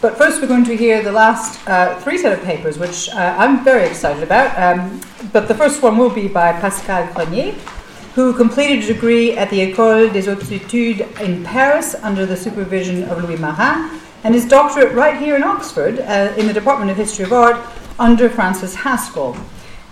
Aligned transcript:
But 0.00 0.16
first, 0.16 0.40
we're 0.40 0.48
going 0.48 0.64
to 0.64 0.74
hear 0.74 1.02
the 1.02 1.12
last 1.12 1.60
uh, 1.68 2.00
three 2.00 2.16
set 2.16 2.32
of 2.32 2.42
papers, 2.42 2.78
which 2.78 3.10
uh, 3.10 3.36
I'm 3.38 3.62
very 3.62 3.86
excited 3.86 4.22
about. 4.22 4.56
Um, 4.58 4.98
but 5.30 5.46
the 5.46 5.54
first 5.54 5.82
one 5.82 5.98
will 5.98 6.08
be 6.08 6.26
by 6.26 6.52
Pascal 6.52 7.06
Griener, 7.08 7.52
who 8.14 8.32
completed 8.32 8.84
a 8.84 8.94
degree 8.94 9.36
at 9.36 9.50
the 9.50 9.58
École 9.58 10.10
des 10.10 10.22
Hautes 10.22 10.48
Études 10.48 11.20
in 11.20 11.44
Paris 11.44 11.94
under 11.96 12.24
the 12.24 12.34
supervision 12.34 13.04
of 13.10 13.22
Louis 13.22 13.36
Marin, 13.36 14.00
and 14.24 14.34
his 14.34 14.48
doctorate 14.48 14.94
right 14.94 15.18
here 15.18 15.36
in 15.36 15.42
Oxford 15.42 16.00
uh, 16.00 16.32
in 16.38 16.46
the 16.46 16.54
Department 16.54 16.90
of 16.90 16.96
History 16.96 17.26
of 17.26 17.34
Art 17.34 17.58
under 17.98 18.30
Francis 18.30 18.74
Haskell. 18.74 19.36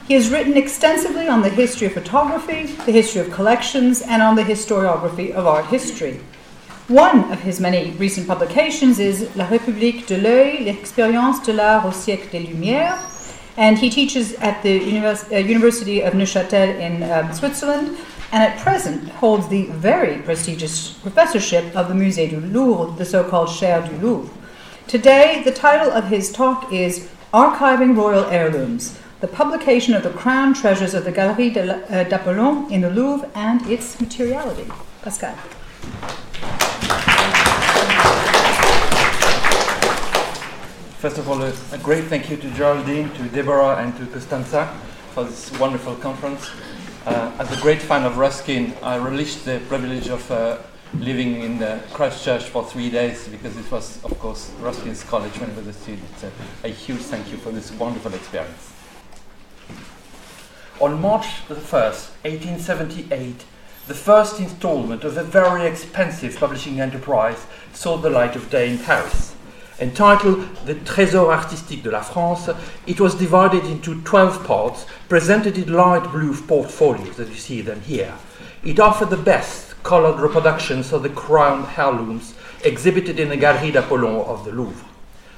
He 0.07 0.15
has 0.15 0.31
written 0.31 0.57
extensively 0.57 1.29
on 1.29 1.43
the 1.43 1.51
history 1.51 1.87
of 1.87 1.93
photography, 1.93 2.65
the 2.87 2.93
history 2.93 3.21
of 3.21 3.31
collections, 3.31 4.01
and 4.01 4.23
on 4.23 4.37
the 4.37 4.43
historiography 4.43 5.33
of 5.33 5.47
art 5.47 5.67
history. 5.67 6.19
One 6.89 7.31
of 7.31 7.41
his 7.41 7.61
many 7.61 7.91
recent 7.99 8.27
publications 8.27 8.99
is 8.99 9.29
La 9.37 9.45
République 9.45 10.07
de 10.07 10.17
l'œil, 10.17 10.65
l'expérience 10.65 11.43
de 11.43 11.53
l'art 11.53 11.85
au 11.85 11.93
siècle 11.93 12.31
des 12.33 12.39
Lumières, 12.39 12.97
and 13.59 13.77
he 13.77 13.91
teaches 13.91 14.35
at 14.41 14.63
the 14.63 14.81
Univers- 14.81 15.31
uh, 15.31 15.37
University 15.37 16.01
of 16.01 16.15
Neuchâtel 16.15 16.81
in 16.81 17.03
um, 17.03 17.31
Switzerland, 17.35 17.95
and 18.33 18.43
at 18.43 18.57
present 18.57 19.07
holds 19.21 19.49
the 19.49 19.67
very 19.67 20.23
prestigious 20.23 20.93
professorship 21.03 21.77
of 21.77 21.89
the 21.89 21.95
Musée 21.95 22.27
du 22.27 22.41
Louvre, 22.41 22.97
the 22.97 23.05
so 23.05 23.23
called 23.23 23.51
Chaire 23.51 23.83
du 23.87 23.95
Louvre. 23.99 24.31
Today, 24.87 25.43
the 25.45 25.53
title 25.53 25.91
of 25.91 26.09
his 26.09 26.33
talk 26.33 26.73
is 26.73 27.11
Archiving 27.35 27.95
Royal 27.99 28.25
Heirlooms 28.31 28.99
the 29.21 29.29
publication 29.29 29.93
of 29.95 30.05
the 30.05 30.11
crown 30.11 30.55
treasures 30.55 30.95
of 30.95 31.05
the 31.05 31.13
Galerie 31.13 31.51
uh, 31.51 32.05
d'Apollon 32.05 32.71
in 32.73 32.81
the 32.81 32.89
Louvre 32.89 33.29
and 33.35 33.61
its 33.67 34.01
materiality. 34.01 34.71
Pascal. 35.03 35.35
First 40.99 41.19
of 41.19 41.29
all, 41.29 41.41
a, 41.45 41.53
a 41.71 41.79
great 41.79 42.07
thank 42.07 42.29
you 42.29 42.37
to 42.37 42.51
Geraldine, 42.51 43.09
to 43.15 43.29
Deborah, 43.29 43.77
and 43.77 43.97
to 43.99 44.07
Costanza 44.07 44.67
for 45.13 45.23
this 45.23 45.57
wonderful 45.61 45.95
conference. 45.95 46.51
Uh, 47.07 47.31
as 47.39 47.57
a 47.57 47.61
great 47.63 47.81
fan 47.81 48.05
of 48.05 48.19
Ruskin, 48.19 48.75
I 48.83 48.99
relished 48.99 49.45
the 49.45 49.63
privilege 49.69 50.09
of 50.09 50.29
uh, 50.29 50.59
living 50.95 51.41
in 51.41 51.63
uh, 51.63 51.81
Christchurch 51.93 52.43
for 52.47 52.65
three 52.65 52.91
days 52.91 53.29
because 53.29 53.57
it 53.57 53.71
was, 53.71 54.03
of 54.03 54.19
course, 54.19 54.51
Ruskin's 54.59 55.05
college 55.05 55.39
when 55.39 55.49
I 55.49 55.55
was 55.55 55.69
a 55.69 55.73
student. 55.73 56.09
So 56.19 56.33
a 56.65 56.69
huge 56.69 57.03
thank 57.03 57.31
you 57.31 57.37
for 57.37 57.53
this 57.53 57.71
wonderful 57.71 58.13
experience. 58.13 58.73
On 60.81 61.01
March 61.01 61.47
the 61.47 61.55
1st, 61.55 62.11
1878, 62.25 63.45
the 63.87 63.95
first 63.95 64.41
installment 64.41 65.05
of 65.05 65.17
a 65.17 65.23
very 65.23 65.65
expensive 65.65 66.37
publishing 66.37 66.81
enterprise 66.81 67.47
saw 67.73 67.97
the 67.97 68.11
light 68.11 68.35
of 68.35 68.51
day 68.51 68.69
in 68.69 68.79
Paris. 68.79 69.37
Entitled 69.81 70.41
The 70.67 70.75
Trésor 70.75 71.33
Artistique 71.33 71.85
de 71.85 71.91
la 71.93 72.01
France, 72.01 72.51
it 72.89 72.99
was 72.99 73.15
divided 73.15 73.65
into 73.65 74.03
12 74.03 74.45
parts, 74.45 74.87
presented 75.09 75.57
in 75.57 75.73
light 75.73 76.11
blue 76.11 76.35
portfolios, 76.35 77.21
as 77.21 77.29
you 77.29 77.37
see 77.37 77.61
them 77.61 77.81
here. 77.83 78.15
It 78.65 78.81
offered 78.81 79.11
the 79.11 79.17
best 79.17 79.81
colored 79.85 80.19
reproductions 80.19 80.93
of 80.93 81.05
the 81.05 81.09
crown 81.09 81.69
heirlooms 81.77 82.35
exhibited 82.65 83.21
in 83.21 83.29
the 83.29 83.37
Galerie 83.37 83.71
d'Apollon 83.71 84.27
of 84.27 84.45
the 84.45 84.51
Louvre. 84.51 84.85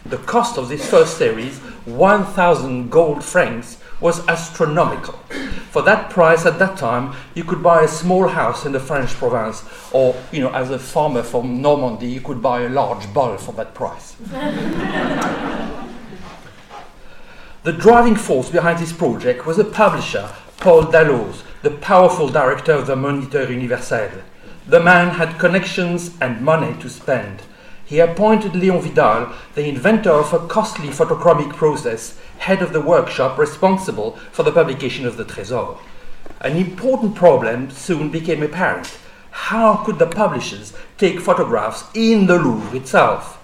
The 0.07 0.17
cost 0.17 0.57
of 0.57 0.71
this 0.71 0.89
first 0.89 1.19
series, 1.19 1.59
1,000 1.85 2.91
gold 2.91 3.23
francs, 3.23 3.77
was 4.01 4.27
astronomical. 4.29 5.15
For 5.71 5.83
that 5.83 6.11
price 6.11 6.47
at 6.47 6.59
that 6.59 6.77
time, 6.77 7.15
you 7.35 7.45
could 7.45 7.63
buy 7.63 7.83
a 7.83 7.89
small 7.89 8.29
house 8.29 8.67
in 8.67 8.73
the 8.73 8.81
French 8.81 9.11
province, 9.11 9.63
or, 9.93 10.17
you 10.33 10.41
know, 10.41 10.51
as 10.53 10.71
a 10.71 10.79
farmer 10.79 11.23
from 11.23 11.63
Normandy, 11.63 12.09
you 12.09 12.21
could 12.21 12.43
buy 12.43 12.63
a 12.63 12.69
large 12.69 13.13
bull 13.13 13.37
for 13.37 13.53
that 13.53 13.75
price. 13.75 14.15
the 17.63 17.73
driving 17.73 18.17
force 18.17 18.51
behind 18.51 18.79
this 18.79 18.93
project 18.93 19.47
was 19.47 19.59
a 19.59 19.65
publisher, 19.65 20.29
Paul 20.59 20.83
Dalloz, 20.85 21.45
the 21.63 21.71
powerful 21.71 22.29
director 22.29 22.73
of 22.73 22.87
the 22.87 22.97
Moniteur 22.97 23.51
Universel. 23.51 24.23
The 24.67 24.81
man 24.81 25.11
had 25.11 25.39
connections 25.39 26.17
and 26.21 26.41
money 26.41 26.75
to 26.81 26.89
spend. 26.89 27.43
He 27.85 27.99
appointed 27.99 28.53
Léon 28.53 28.81
Vidal, 28.83 29.35
the 29.55 29.69
inventor 29.69 30.13
of 30.13 30.33
a 30.33 30.47
costly 30.47 30.89
photochromic 30.89 31.57
process, 31.57 32.17
head 32.41 32.63
of 32.63 32.73
the 32.73 32.81
workshop 32.81 33.39
responsible 33.39 34.13
for 34.33 34.43
the 34.43 34.53
publication 34.53 35.07
of 35.07 35.19
the 35.19 35.25
Trésor. 35.25 35.79
An 36.41 36.57
important 36.57 37.15
problem 37.15 37.71
soon 37.71 38.11
became 38.11 38.43
apparent. 38.43 38.99
How 39.31 39.77
could 39.85 39.99
the 39.99 40.07
publishers 40.07 40.73
take 40.97 41.21
photographs 41.21 41.85
in 41.95 42.27
the 42.27 42.39
Louvre 42.39 42.75
itself? 42.75 43.37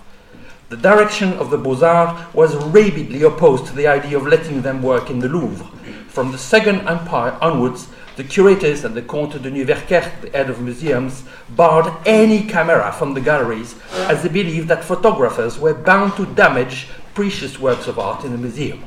The 0.70 0.78
direction 0.78 1.34
of 1.34 1.50
the 1.50 1.58
Beaux-Arts 1.58 2.34
was 2.34 2.56
rabidly 2.56 3.22
opposed 3.22 3.66
to 3.66 3.74
the 3.74 3.86
idea 3.86 4.16
of 4.16 4.26
letting 4.26 4.62
them 4.62 4.82
work 4.82 5.10
in 5.10 5.18
the 5.18 5.28
Louvre. 5.28 5.66
From 6.08 6.32
the 6.32 6.38
Second 6.38 6.88
Empire 6.88 7.36
onwards, 7.42 7.88
the 8.16 8.24
curators 8.24 8.82
and 8.82 8.94
the 8.94 9.02
Comte 9.02 9.42
de 9.42 9.50
Nieuwerkerk, 9.50 10.22
the 10.22 10.30
head 10.30 10.48
of 10.48 10.62
museums, 10.62 11.22
barred 11.50 11.92
any 12.06 12.44
camera 12.44 12.90
from 12.92 13.12
the 13.12 13.20
galleries 13.20 13.74
as 14.08 14.22
they 14.22 14.30
believed 14.30 14.68
that 14.68 14.82
photographers 14.82 15.58
were 15.58 15.74
bound 15.74 16.16
to 16.16 16.24
damage 16.24 16.88
precious 17.16 17.58
works 17.58 17.88
of 17.88 17.98
art 17.98 18.24
in 18.24 18.30
the 18.30 18.38
museum. 18.38 18.84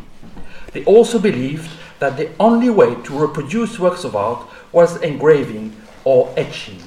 They 0.71 0.85
also 0.85 1.17
believed 1.17 1.71
that 1.97 2.15
the 2.15 2.29
only 2.39 2.69
way 2.69 2.93
to 2.93 3.19
reproduce 3.19 3.79
works 3.79 4.03
of 4.03 4.15
art 4.15 4.47
was 4.71 5.01
engraving 5.01 5.75
or 6.03 6.31
etching. 6.37 6.81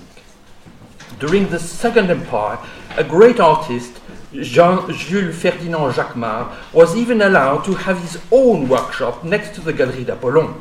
During 1.19 1.48
the 1.48 1.58
Second 1.58 2.10
Empire, 2.10 2.58
a 2.97 3.03
great 3.03 3.41
artist, 3.41 4.00
Jean 4.32 4.88
Jules 4.94 5.36
Ferdinand 5.36 5.92
Jacquemart, 5.92 6.72
was 6.72 6.97
even 6.97 7.20
allowed 7.20 7.64
to 7.64 7.74
have 7.74 7.98
his 7.98 8.22
own 8.30 8.69
workshop 8.69 9.24
next 9.24 9.54
to 9.56 9.60
the 9.60 9.72
Galerie 9.72 10.04
d'Apollon. 10.04 10.54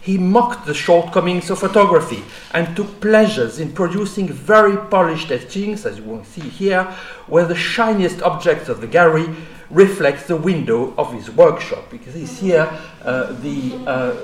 He 0.00 0.16
mocked 0.16 0.64
the 0.64 0.74
shortcomings 0.74 1.50
of 1.50 1.58
photography 1.58 2.22
and 2.54 2.74
took 2.74 3.00
pleasures 3.00 3.58
in 3.58 3.72
producing 3.72 4.28
very 4.28 4.76
polished 4.88 5.30
etchings, 5.30 5.84
as 5.84 5.98
you 5.98 6.04
will 6.04 6.24
see 6.24 6.48
here, 6.48 6.84
where 7.26 7.44
the 7.44 7.56
shiniest 7.56 8.22
objects 8.22 8.68
of 8.68 8.80
the 8.80 8.86
gallery 8.86 9.28
reflects 9.70 10.26
the 10.26 10.36
window 10.36 10.94
of 10.96 11.12
his 11.12 11.30
workshop. 11.30 11.90
Because 11.90 12.14
see 12.14 12.46
here 12.46 12.68
uh, 13.02 13.32
the 13.40 13.76
uh, 13.86 14.16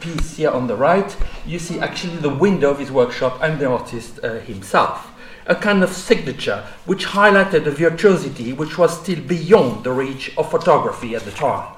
piece 0.00 0.36
here 0.36 0.50
on 0.50 0.66
the 0.66 0.76
right, 0.76 1.16
you 1.46 1.58
see 1.58 1.78
actually 1.80 2.16
the 2.16 2.34
window 2.34 2.70
of 2.70 2.78
his 2.78 2.90
workshop 2.90 3.38
and 3.42 3.58
the 3.58 3.66
artist 3.66 4.20
uh, 4.22 4.40
himself. 4.40 5.12
A 5.46 5.54
kind 5.54 5.82
of 5.82 5.90
signature 5.92 6.64
which 6.84 7.06
highlighted 7.06 7.66
a 7.66 7.70
virtuosity 7.70 8.52
which 8.52 8.76
was 8.76 9.00
still 9.00 9.20
beyond 9.20 9.84
the 9.84 9.92
reach 9.92 10.36
of 10.36 10.50
photography 10.50 11.14
at 11.14 11.22
the 11.22 11.30
time. 11.30 11.77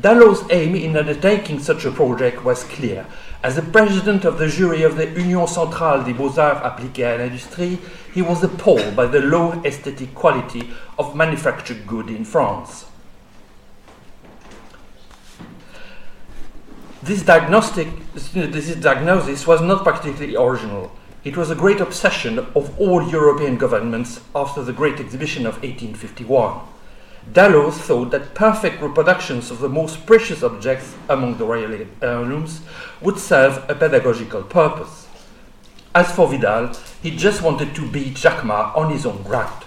Dalloz's 0.00 0.44
aim 0.50 0.74
in 0.74 0.96
undertaking 0.96 1.60
such 1.60 1.84
a 1.84 1.90
project 1.90 2.44
was 2.44 2.64
clear. 2.64 3.06
As 3.44 3.56
the 3.56 3.62
president 3.62 4.24
of 4.24 4.38
the 4.38 4.48
jury 4.48 4.82
of 4.82 4.96
the 4.96 5.06
Union 5.06 5.46
Centrale 5.46 6.02
des 6.02 6.12
Beaux-Arts 6.12 6.62
Appliqués 6.64 7.04
à 7.04 7.18
l'Industrie, 7.18 7.78
he 8.12 8.20
was 8.20 8.42
appalled 8.42 8.96
by 8.96 9.06
the 9.06 9.20
low 9.20 9.62
aesthetic 9.64 10.14
quality 10.14 10.70
of 10.98 11.14
manufactured 11.14 11.86
goods 11.86 12.10
in 12.10 12.24
France. 12.24 12.86
This, 17.02 17.22
diagnostic, 17.22 17.88
this 18.14 18.74
diagnosis 18.76 19.46
was 19.46 19.60
not 19.60 19.84
particularly 19.84 20.36
original. 20.36 20.90
It 21.22 21.36
was 21.36 21.50
a 21.50 21.54
great 21.54 21.80
obsession 21.80 22.38
of 22.38 22.78
all 22.80 23.06
European 23.08 23.58
governments 23.58 24.20
after 24.34 24.62
the 24.62 24.72
Great 24.72 24.98
Exhibition 24.98 25.46
of 25.46 25.62
1851. 25.62 26.73
Dalloz 27.32 27.78
thought 27.78 28.10
that 28.10 28.34
perfect 28.34 28.80
reproductions 28.82 29.50
of 29.50 29.58
the 29.58 29.68
most 29.68 30.06
precious 30.06 30.42
objects 30.42 30.94
among 31.08 31.38
the 31.38 31.44
royal 31.44 31.86
heirlooms 32.02 32.60
would 33.00 33.18
serve 33.18 33.64
a 33.68 33.74
pedagogical 33.74 34.42
purpose. 34.42 35.08
As 35.94 36.12
for 36.14 36.28
Vidal, 36.28 36.72
he 37.02 37.10
just 37.10 37.42
wanted 37.42 37.74
to 37.74 37.90
beat 37.90 38.14
Jacquemart 38.14 38.76
on 38.76 38.90
his 38.90 39.06
own 39.06 39.22
ground. 39.22 39.64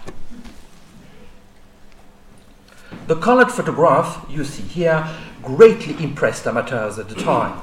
The 3.07 3.15
colored 3.15 3.51
photograph 3.51 4.25
you 4.29 4.43
see 4.43 4.63
here 4.63 5.07
greatly 5.41 6.01
impressed 6.03 6.45
amateurs 6.45 6.99
at 6.99 7.07
the 7.07 7.15
time. 7.15 7.61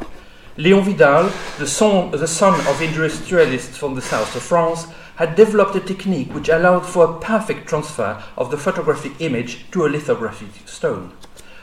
Léon 0.57 0.83
Vidal, 0.85 1.31
the 1.59 1.67
son, 1.67 2.11
the 2.13 2.27
son 2.27 2.59
of 2.67 2.81
industrialists 2.81 3.77
from 3.77 3.95
the 3.95 4.01
south 4.01 4.35
of 4.35 4.43
France, 4.43 4.87
had 5.17 5.37
developed 5.37 5.77
a 5.77 5.81
technique 5.81 6.35
which 6.35 6.49
allowed 6.49 6.85
for 6.87 7.05
a 7.05 7.21
perfect 7.21 7.69
transfer 7.69 8.23
of 8.37 8.51
the 8.51 8.59
photographic 8.59 9.13
image 9.21 9.71
to 9.71 9.87
a 9.87 9.89
lithographic 9.89 10.69
stone. 10.69 11.13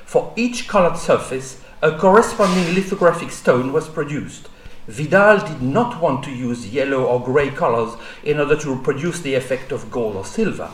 For 0.05 0.33
each 0.35 0.67
colored 0.67 0.97
surface, 0.97 1.61
a 1.81 1.97
corresponding 1.97 2.75
lithographic 2.75 3.31
stone 3.31 3.73
was 3.73 3.89
produced. 3.89 4.49
Vidal 4.87 5.45
did 5.45 5.61
not 5.61 6.01
want 6.01 6.23
to 6.23 6.31
use 6.31 6.73
yellow 6.73 7.03
or 7.03 7.23
grey 7.23 7.49
colors 7.49 7.97
in 8.23 8.39
order 8.39 8.55
to 8.57 8.73
reproduce 8.73 9.19
the 9.19 9.35
effect 9.35 9.71
of 9.71 9.91
gold 9.91 10.15
or 10.15 10.25
silver, 10.25 10.69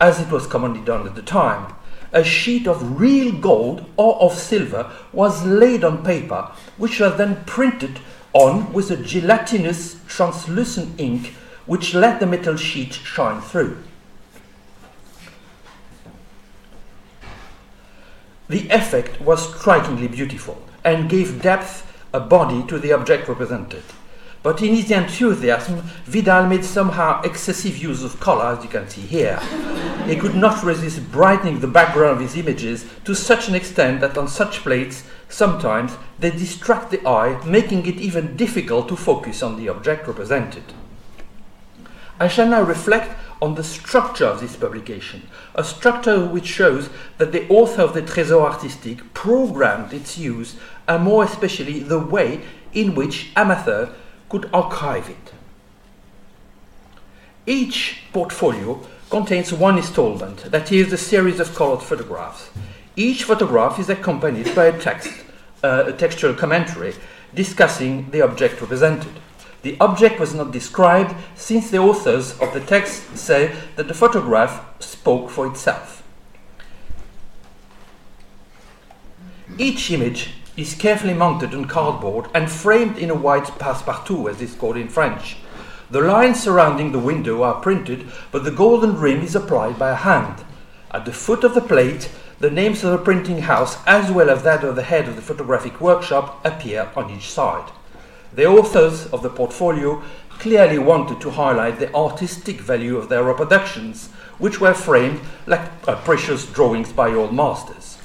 as 0.00 0.20
it 0.20 0.30
was 0.30 0.46
commonly 0.46 0.80
done 0.80 1.06
at 1.06 1.14
the 1.14 1.22
time. 1.22 1.74
A 2.12 2.22
sheet 2.22 2.66
of 2.66 3.00
real 3.00 3.32
gold 3.32 3.86
or 3.96 4.20
of 4.20 4.34
silver 4.34 4.90
was 5.12 5.44
laid 5.44 5.82
on 5.82 6.04
paper, 6.04 6.50
which 6.76 7.00
was 7.00 7.16
then 7.16 7.44
printed 7.44 7.98
on 8.32 8.72
with 8.72 8.90
a 8.90 8.96
gelatinous 8.96 9.96
translucent 10.06 11.00
ink 11.00 11.34
which 11.66 11.94
let 11.94 12.20
the 12.20 12.26
metal 12.26 12.56
sheet 12.56 12.92
shine 12.92 13.40
through. 13.40 13.78
The 18.48 18.68
effect 18.68 19.20
was 19.20 19.58
strikingly 19.58 20.08
beautiful 20.08 20.62
and 20.84 21.08
gave 21.08 21.40
depth, 21.40 21.90
a 22.12 22.20
body 22.20 22.62
to 22.68 22.78
the 22.78 22.92
object 22.92 23.26
represented. 23.26 23.82
But 24.44 24.60
in 24.60 24.74
his 24.74 24.90
enthusiasm, 24.90 25.80
Vidal 26.04 26.46
made 26.46 26.66
somehow 26.66 27.22
excessive 27.22 27.78
use 27.78 28.04
of 28.04 28.20
color, 28.20 28.54
as 28.54 28.62
you 28.62 28.68
can 28.68 28.86
see 28.88 29.00
here. 29.00 29.40
he 30.06 30.16
could 30.16 30.34
not 30.34 30.62
resist 30.62 31.10
brightening 31.10 31.60
the 31.60 31.66
background 31.66 32.16
of 32.16 32.20
his 32.20 32.36
images 32.36 32.84
to 33.06 33.14
such 33.14 33.48
an 33.48 33.54
extent 33.54 34.02
that 34.02 34.18
on 34.18 34.28
such 34.28 34.58
plates, 34.58 35.04
sometimes 35.30 35.96
they 36.18 36.30
distract 36.30 36.90
the 36.90 37.04
eye, 37.08 37.42
making 37.46 37.86
it 37.86 37.96
even 37.96 38.36
difficult 38.36 38.86
to 38.88 38.96
focus 38.96 39.42
on 39.42 39.56
the 39.56 39.70
object 39.70 40.06
represented. 40.06 40.64
I 42.20 42.28
shall 42.28 42.48
now 42.48 42.62
reflect 42.62 43.16
on 43.42 43.54
the 43.54 43.64
structure 43.64 44.26
of 44.26 44.40
this 44.40 44.56
publication, 44.56 45.28
a 45.54 45.64
structure 45.64 46.24
which 46.24 46.46
shows 46.46 46.88
that 47.18 47.32
the 47.32 47.48
author 47.48 47.82
of 47.82 47.92
the 47.92 48.02
Trésor 48.02 48.50
Artistique 48.50 49.12
programmed 49.12 49.92
its 49.92 50.16
use 50.16 50.56
and 50.86 51.02
more 51.02 51.24
especially 51.24 51.80
the 51.80 51.98
way 51.98 52.40
in 52.72 52.94
which 52.94 53.30
amateurs 53.36 53.88
could 54.28 54.48
archive 54.52 55.10
it. 55.10 55.32
Each 57.46 57.98
portfolio 58.12 58.80
contains 59.10 59.52
one 59.52 59.76
installment, 59.76 60.50
that 60.50 60.72
is, 60.72 60.92
a 60.92 60.96
series 60.96 61.40
of 61.40 61.54
colored 61.54 61.82
photographs. 61.82 62.50
Each 62.96 63.24
photograph 63.24 63.78
is 63.78 63.90
accompanied 63.90 64.54
by 64.54 64.66
a 64.66 64.80
text, 64.80 65.12
uh, 65.62 65.84
a 65.88 65.92
textual 65.92 66.34
commentary, 66.34 66.94
discussing 67.34 68.10
the 68.10 68.22
object 68.22 68.60
represented. 68.60 69.12
The 69.64 69.78
object 69.80 70.20
was 70.20 70.34
not 70.34 70.52
described 70.52 71.14
since 71.34 71.70
the 71.70 71.78
authors 71.78 72.38
of 72.38 72.52
the 72.52 72.60
text 72.60 73.16
say 73.16 73.56
that 73.76 73.88
the 73.88 73.94
photograph 73.94 74.62
spoke 74.78 75.30
for 75.30 75.46
itself. 75.46 76.02
Each 79.56 79.90
image 79.90 80.34
is 80.54 80.74
carefully 80.74 81.14
mounted 81.14 81.54
on 81.54 81.64
cardboard 81.64 82.26
and 82.34 82.50
framed 82.50 82.98
in 82.98 83.08
a 83.08 83.14
white 83.14 83.58
passe-partout, 83.58 84.28
as 84.28 84.42
it's 84.42 84.54
called 84.54 84.76
in 84.76 84.88
French. 84.88 85.38
The 85.90 86.02
lines 86.02 86.42
surrounding 86.42 86.92
the 86.92 86.98
window 86.98 87.42
are 87.42 87.62
printed, 87.62 88.06
but 88.32 88.44
the 88.44 88.50
golden 88.50 89.00
rim 89.00 89.22
is 89.22 89.34
applied 89.34 89.78
by 89.78 89.94
hand. 89.94 90.44
At 90.90 91.06
the 91.06 91.12
foot 91.12 91.42
of 91.42 91.54
the 91.54 91.62
plate, 91.62 92.10
the 92.38 92.50
names 92.50 92.84
of 92.84 92.92
the 92.92 92.98
printing 92.98 93.38
house, 93.38 93.78
as 93.86 94.10
well 94.10 94.28
as 94.28 94.42
that 94.42 94.62
of 94.62 94.76
the 94.76 94.82
head 94.82 95.08
of 95.08 95.16
the 95.16 95.22
photographic 95.22 95.80
workshop, 95.80 96.44
appear 96.44 96.90
on 96.94 97.10
each 97.10 97.30
side. 97.30 97.72
The 98.34 98.46
authors 98.46 99.06
of 99.06 99.22
the 99.22 99.30
portfolio 99.30 100.02
clearly 100.40 100.78
wanted 100.78 101.20
to 101.20 101.30
highlight 101.30 101.78
the 101.78 101.94
artistic 101.94 102.60
value 102.60 102.96
of 102.96 103.08
their 103.08 103.22
reproductions, 103.22 104.08
which 104.38 104.60
were 104.60 104.74
framed 104.74 105.20
like 105.46 105.70
uh, 105.86 105.94
precious 106.02 106.44
drawings 106.44 106.92
by 106.92 107.10
old 107.10 107.32
masters. 107.32 107.96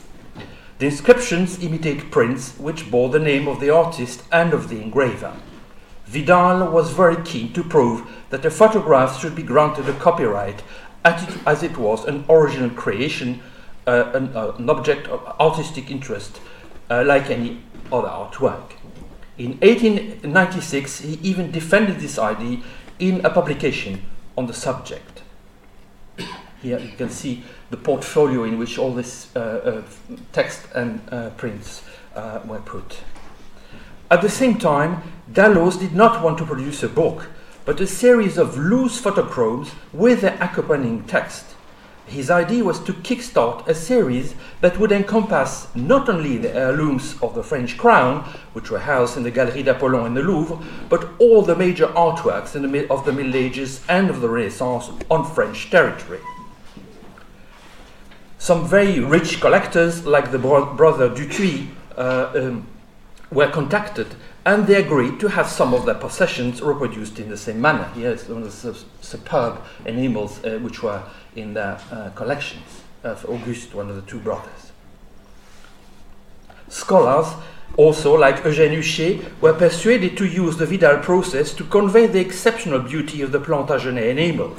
The 0.78 0.86
inscriptions 0.86 1.64
imitate 1.64 2.12
prints 2.12 2.54
which 2.60 2.92
bore 2.92 3.10
the 3.10 3.20
name 3.20 3.48
of 3.48 3.60
the 3.60 3.72
artist 3.72 4.22
and 4.32 4.54
of 4.54 4.70
the 4.70 4.80
engraver. 4.80 5.36
Vidal 6.06 6.72
was 6.72 6.92
very 6.92 7.22
keen 7.24 7.52
to 7.54 7.64
prove 7.64 8.08
that 8.30 8.44
the 8.44 8.52
photograph 8.52 9.20
should 9.20 9.36
be 9.36 9.44
granted 9.44 9.90
a 9.90 9.94
copyright 9.94 10.62
as 11.04 11.64
it 11.64 11.78
was 11.78 12.06
an 12.06 12.24
original 12.30 12.70
creation, 12.70 13.42
uh, 13.88 14.12
an, 14.14 14.36
uh, 14.36 14.52
an, 14.58 14.70
object 14.70 15.08
of 15.08 15.26
artistic 15.40 15.90
interest, 15.90 16.40
uh, 16.90 17.04
like 17.06 17.30
any 17.32 17.62
other 17.92 18.08
artwork. 18.08 18.79
In 19.40 19.52
1896, 19.62 21.00
he 21.00 21.14
even 21.24 21.50
defended 21.50 22.02
this 22.02 22.20
idea 22.20 22.60
in 23.00 23.26
a 23.26 23.30
publication 23.30 24.04
on 24.38 24.48
the 24.48 24.54
subject. 24.54 25.24
Here 26.62 26.78
you 26.78 26.92
can 26.98 27.10
see 27.10 27.44
the 27.70 27.78
portfolio 27.78 28.44
in 28.44 28.60
which 28.60 28.78
all 28.78 28.94
this 28.94 29.34
uh, 29.38 29.40
uh, 29.40 29.82
text 30.34 30.68
and 30.76 31.02
uh, 31.10 31.30
prints 31.32 31.84
uh, 32.16 32.42
were 32.46 32.60
put. 32.60 32.98
At 34.12 34.22
the 34.22 34.30
same 34.30 34.58
time, 34.58 35.04
Dalloz 35.32 35.78
did 35.78 35.94
not 35.94 36.22
want 36.22 36.38
to 36.40 36.46
produce 36.46 36.84
a 36.84 36.90
book, 36.90 37.30
but 37.64 37.80
a 37.80 37.88
series 37.88 38.38
of 38.38 38.58
loose 38.58 39.00
photochromes 39.00 39.72
with 39.94 40.20
the 40.20 40.34
accompanying 40.44 41.06
text. 41.06 41.46
His 42.10 42.32
idea 42.32 42.64
was 42.64 42.80
to 42.86 42.94
kickstart 42.94 43.68
a 43.68 43.76
series 43.76 44.34
that 44.62 44.80
would 44.80 44.92
encompass 44.92 45.68
not 45.76 46.10
only 46.10 46.38
the 46.38 46.54
heirlooms 46.56 47.16
of 47.22 47.36
the 47.36 47.44
French 47.44 47.78
crown, 47.78 48.24
which 48.54 48.72
were 48.72 48.80
housed 48.80 49.16
in 49.16 49.22
the 49.22 49.30
Galerie 49.30 49.62
d'Apollon 49.62 50.08
in 50.08 50.14
the 50.16 50.24
Louvre, 50.24 50.58
but 50.90 51.08
all 51.20 51.44
the 51.44 51.56
major 51.56 51.86
artworks 51.88 52.54
the 52.54 52.90
of 52.90 53.06
the 53.06 53.12
Middle 53.12 53.36
Ages 53.36 53.82
and 53.88 54.10
of 54.10 54.22
the 54.22 54.30
Renaissance 54.30 54.90
on 55.12 55.24
French 55.24 55.70
territory. 55.70 56.20
Some 58.40 58.68
very 58.68 59.00
rich 59.00 59.40
collectors, 59.40 60.08
like 60.08 60.32
the 60.32 60.40
bro- 60.40 60.74
brother 60.74 61.10
Dutuit, 61.10 61.68
uh, 61.96 62.32
um, 62.34 62.66
were 63.32 63.52
contacted 63.52 64.16
and 64.46 64.68
they 64.68 64.76
agreed 64.76 65.20
to 65.20 65.28
have 65.28 65.48
some 65.48 65.74
of 65.74 65.86
their 65.86 65.96
possessions 65.96 66.62
reproduced 66.62 67.20
in 67.20 67.30
the 67.30 67.38
same 67.38 67.60
manner. 67.60 67.90
Here 67.94 68.12
is 68.12 68.28
one 68.28 68.44
of 68.44 68.62
the 68.62 68.76
superb 69.02 69.62
enamels 69.86 70.44
uh, 70.44 70.60
which 70.60 70.82
were 70.82 71.04
in 71.36 71.54
their 71.54 71.80
uh, 71.92 72.10
collections 72.16 72.84
of 73.04 73.26
Auguste, 73.30 73.74
one 73.74 73.90
of 73.90 73.96
the 73.96 74.02
two 74.04 74.20
brothers. 74.20 74.72
Scholars, 76.70 77.34
also 77.78 78.16
like 78.16 78.44
Eugène 78.44 78.76
Hucher, 78.76 79.24
were 79.42 79.54
persuaded 79.54 80.18
to 80.18 80.26
use 80.26 80.58
the 80.58 80.66
Vidal 80.66 81.00
process 81.00 81.54
to 81.54 81.64
convey 81.64 82.08
the 82.08 82.20
exceptional 82.20 82.80
beauty 82.80 83.22
of 83.22 83.32
the 83.32 83.40
Plantagenet 83.40 84.10
enamel. 84.10 84.56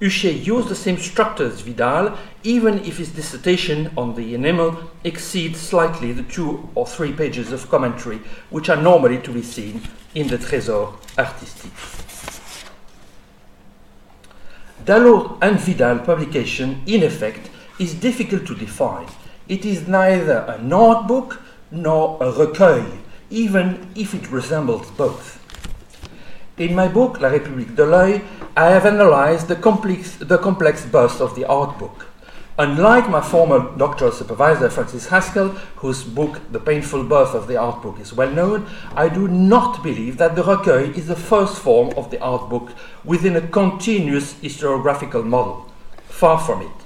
Hucher 0.00 0.30
used 0.30 0.68
the 0.68 0.76
same 0.76 0.96
structure 0.96 1.46
as 1.46 1.60
Vidal, 1.60 2.16
even 2.44 2.78
if 2.84 2.98
his 2.98 3.10
dissertation 3.10 3.90
on 3.96 4.14
the 4.14 4.34
enamel 4.34 4.78
exceeds 5.02 5.58
slightly 5.58 6.12
the 6.12 6.22
two 6.22 6.68
or 6.76 6.86
three 6.86 7.12
pages 7.12 7.50
of 7.50 7.68
commentary 7.68 8.20
which 8.50 8.68
are 8.68 8.80
normally 8.80 9.18
to 9.18 9.32
be 9.32 9.42
seen 9.42 9.82
in 10.14 10.28
the 10.28 10.38
Trésor 10.38 10.92
artistique. 11.16 12.04
Dalloz 14.84 15.36
and 15.42 15.58
Vidal 15.58 15.98
publication, 15.98 16.80
in 16.86 17.02
effect, 17.02 17.50
is 17.80 17.94
difficult 17.94 18.46
to 18.46 18.54
define. 18.54 19.06
It 19.48 19.64
is 19.64 19.88
neither 19.88 20.44
a 20.48 20.62
notebook 20.62 21.42
nor 21.70 22.22
a 22.22 22.32
recueil, 22.32 22.98
even 23.30 23.90
if 23.96 24.14
it 24.14 24.30
resembles 24.30 24.90
both. 24.92 25.38
In 26.58 26.74
my 26.74 26.88
book, 26.88 27.20
La 27.20 27.28
République 27.30 27.76
de 27.76 27.84
l'œil, 27.84 28.20
I 28.56 28.72
have 28.72 28.84
analyzed 28.84 29.46
the 29.46 29.54
complex, 29.54 30.16
the 30.16 30.38
complex 30.38 30.84
bust 30.84 31.20
of 31.20 31.36
the 31.36 31.44
art 31.44 31.78
book. 31.78 32.06
Unlike 32.58 33.08
my 33.08 33.20
former 33.20 33.60
doctoral 33.76 34.10
supervisor, 34.10 34.68
Francis 34.68 35.06
Haskell, 35.06 35.50
whose 35.76 36.02
book, 36.02 36.40
The 36.50 36.58
Painful 36.58 37.04
Birth 37.04 37.32
of 37.32 37.46
the 37.46 37.56
Art 37.56 37.80
Book, 37.80 38.00
is 38.00 38.12
well 38.12 38.32
known, 38.32 38.66
I 38.96 39.08
do 39.08 39.28
not 39.28 39.84
believe 39.84 40.16
that 40.16 40.34
the 40.34 40.42
recueil 40.42 40.96
is 40.96 41.06
the 41.06 41.14
first 41.14 41.60
form 41.60 41.92
of 41.96 42.10
the 42.10 42.20
art 42.20 42.50
book 42.50 42.72
within 43.04 43.36
a 43.36 43.46
continuous 43.46 44.34
historiographical 44.34 45.24
model. 45.24 45.70
Far 46.08 46.40
from 46.40 46.62
it. 46.62 46.78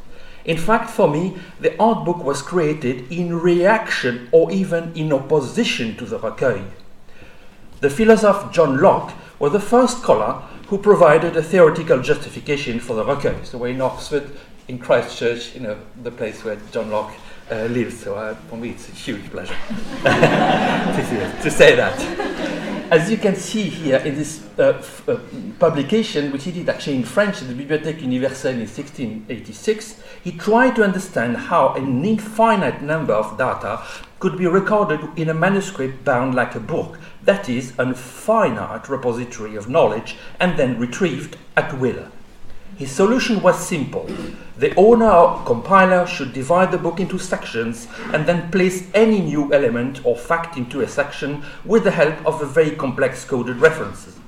In 0.44 0.58
fact, 0.58 0.90
for 0.90 1.08
me, 1.08 1.38
the 1.58 1.74
art 1.80 2.04
book 2.04 2.22
was 2.22 2.42
created 2.42 3.10
in 3.10 3.40
reaction 3.40 4.28
or 4.32 4.52
even 4.52 4.92
in 4.94 5.14
opposition 5.14 5.96
to 5.96 6.04
the 6.04 6.18
recueil. 6.18 6.68
The 7.80 7.88
philosopher 7.88 8.50
John 8.52 8.78
Locke 8.78 9.14
was 9.42 9.50
the 9.50 9.58
first 9.58 9.98
scholar 9.98 10.34
who 10.68 10.78
provided 10.78 11.36
a 11.36 11.42
theoretical 11.42 12.00
justification 12.00 12.78
for 12.78 12.94
the 12.94 13.02
recueil. 13.02 13.44
So 13.44 13.58
we're 13.58 13.70
in 13.74 13.80
Oxford, 13.80 14.30
in 14.68 14.78
Christchurch, 14.78 15.52
you 15.56 15.60
know, 15.62 15.76
the 16.04 16.12
place 16.12 16.44
where 16.44 16.56
John 16.70 16.92
Locke 16.92 17.12
uh, 17.50 17.64
lives. 17.64 17.98
So 17.98 18.14
uh, 18.14 18.36
for 18.48 18.56
me, 18.56 18.70
it's 18.70 18.88
a 18.88 18.92
huge 18.92 19.28
pleasure 19.32 19.56
to, 20.04 21.38
to, 21.42 21.50
say 21.50 21.74
that. 21.74 21.98
As 22.92 23.10
you 23.10 23.16
can 23.16 23.36
see 23.36 23.70
here 23.70 23.96
in 23.96 24.16
this 24.16 24.42
uh, 24.58 24.84
uh, 25.08 25.18
publication, 25.58 26.30
which 26.30 26.44
he 26.44 26.52
did 26.52 26.68
actually 26.68 26.96
in 26.96 27.04
French 27.04 27.40
at 27.40 27.48
the 27.48 27.54
Bibliothèque 27.54 28.02
Universelle 28.02 28.52
in 28.52 28.68
1686, 28.68 29.98
he 30.22 30.32
tried 30.32 30.76
to 30.76 30.84
understand 30.84 31.38
how 31.38 31.72
an 31.72 32.04
infinite 32.04 32.82
number 32.82 33.14
of 33.14 33.38
data 33.38 33.82
could 34.18 34.36
be 34.36 34.46
recorded 34.46 35.00
in 35.16 35.30
a 35.30 35.32
manuscript 35.32 36.04
bound 36.04 36.34
like 36.34 36.54
a 36.54 36.60
book, 36.60 36.98
that 37.24 37.48
is, 37.48 37.72
a 37.78 37.94
finite 37.94 38.90
repository 38.90 39.56
of 39.56 39.70
knowledge, 39.70 40.16
and 40.38 40.58
then 40.58 40.78
retrieved 40.78 41.38
at 41.56 41.72
will. 41.78 42.08
His 42.76 42.90
solution 42.90 43.42
was 43.42 43.66
simple. 43.66 44.08
The 44.56 44.74
owner 44.76 45.10
or 45.10 45.44
compiler 45.44 46.06
should 46.06 46.32
divide 46.32 46.72
the 46.72 46.78
book 46.78 47.00
into 47.00 47.18
sections 47.18 47.86
and 48.12 48.26
then 48.26 48.50
place 48.50 48.88
any 48.94 49.20
new 49.20 49.52
element 49.52 50.04
or 50.04 50.16
fact 50.16 50.56
into 50.56 50.80
a 50.80 50.88
section 50.88 51.44
with 51.64 51.84
the 51.84 51.90
help 51.90 52.24
of 52.26 52.40
a 52.40 52.46
very 52.46 52.70
complex 52.70 53.24
coded 53.24 53.56
references. 53.56 54.18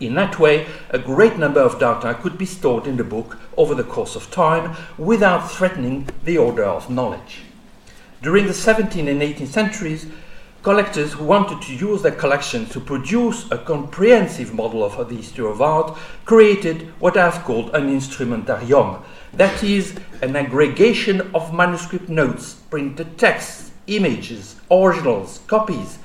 In 0.00 0.14
that 0.16 0.38
way, 0.38 0.66
a 0.90 0.98
great 0.98 1.38
number 1.38 1.60
of 1.60 1.78
data 1.78 2.14
could 2.20 2.36
be 2.36 2.46
stored 2.46 2.86
in 2.86 2.96
the 2.96 3.04
book 3.04 3.38
over 3.56 3.74
the 3.74 3.84
course 3.84 4.16
of 4.16 4.30
time 4.30 4.76
without 4.98 5.50
threatening 5.50 6.08
the 6.24 6.38
order 6.38 6.64
of 6.64 6.90
knowledge. 6.90 7.42
During 8.20 8.46
the 8.46 8.52
17th 8.52 9.08
and 9.08 9.22
18th 9.22 9.48
centuries, 9.48 10.06
collectors 10.62 11.14
who 11.14 11.24
wanted 11.24 11.60
to 11.60 11.74
use 11.74 12.02
their 12.02 12.12
collection 12.12 12.66
to 12.66 12.78
produce 12.78 13.50
a 13.50 13.58
comprehensive 13.58 14.54
model 14.54 14.84
of 14.84 15.08
the 15.08 15.16
history 15.16 15.44
of 15.44 15.60
art 15.60 15.98
created 16.24 16.82
what 17.00 17.16
I've 17.16 17.42
called 17.44 17.74
an 17.74 17.88
instrumentarium, 17.88 19.02
that 19.32 19.64
is, 19.64 19.96
an 20.20 20.36
aggregation 20.36 21.20
of 21.34 21.52
manuscript 21.52 22.08
notes, 22.08 22.54
printed 22.70 23.18
texts, 23.18 23.72
images, 23.88 24.56
originals, 24.70 25.40
copies, 25.48 25.98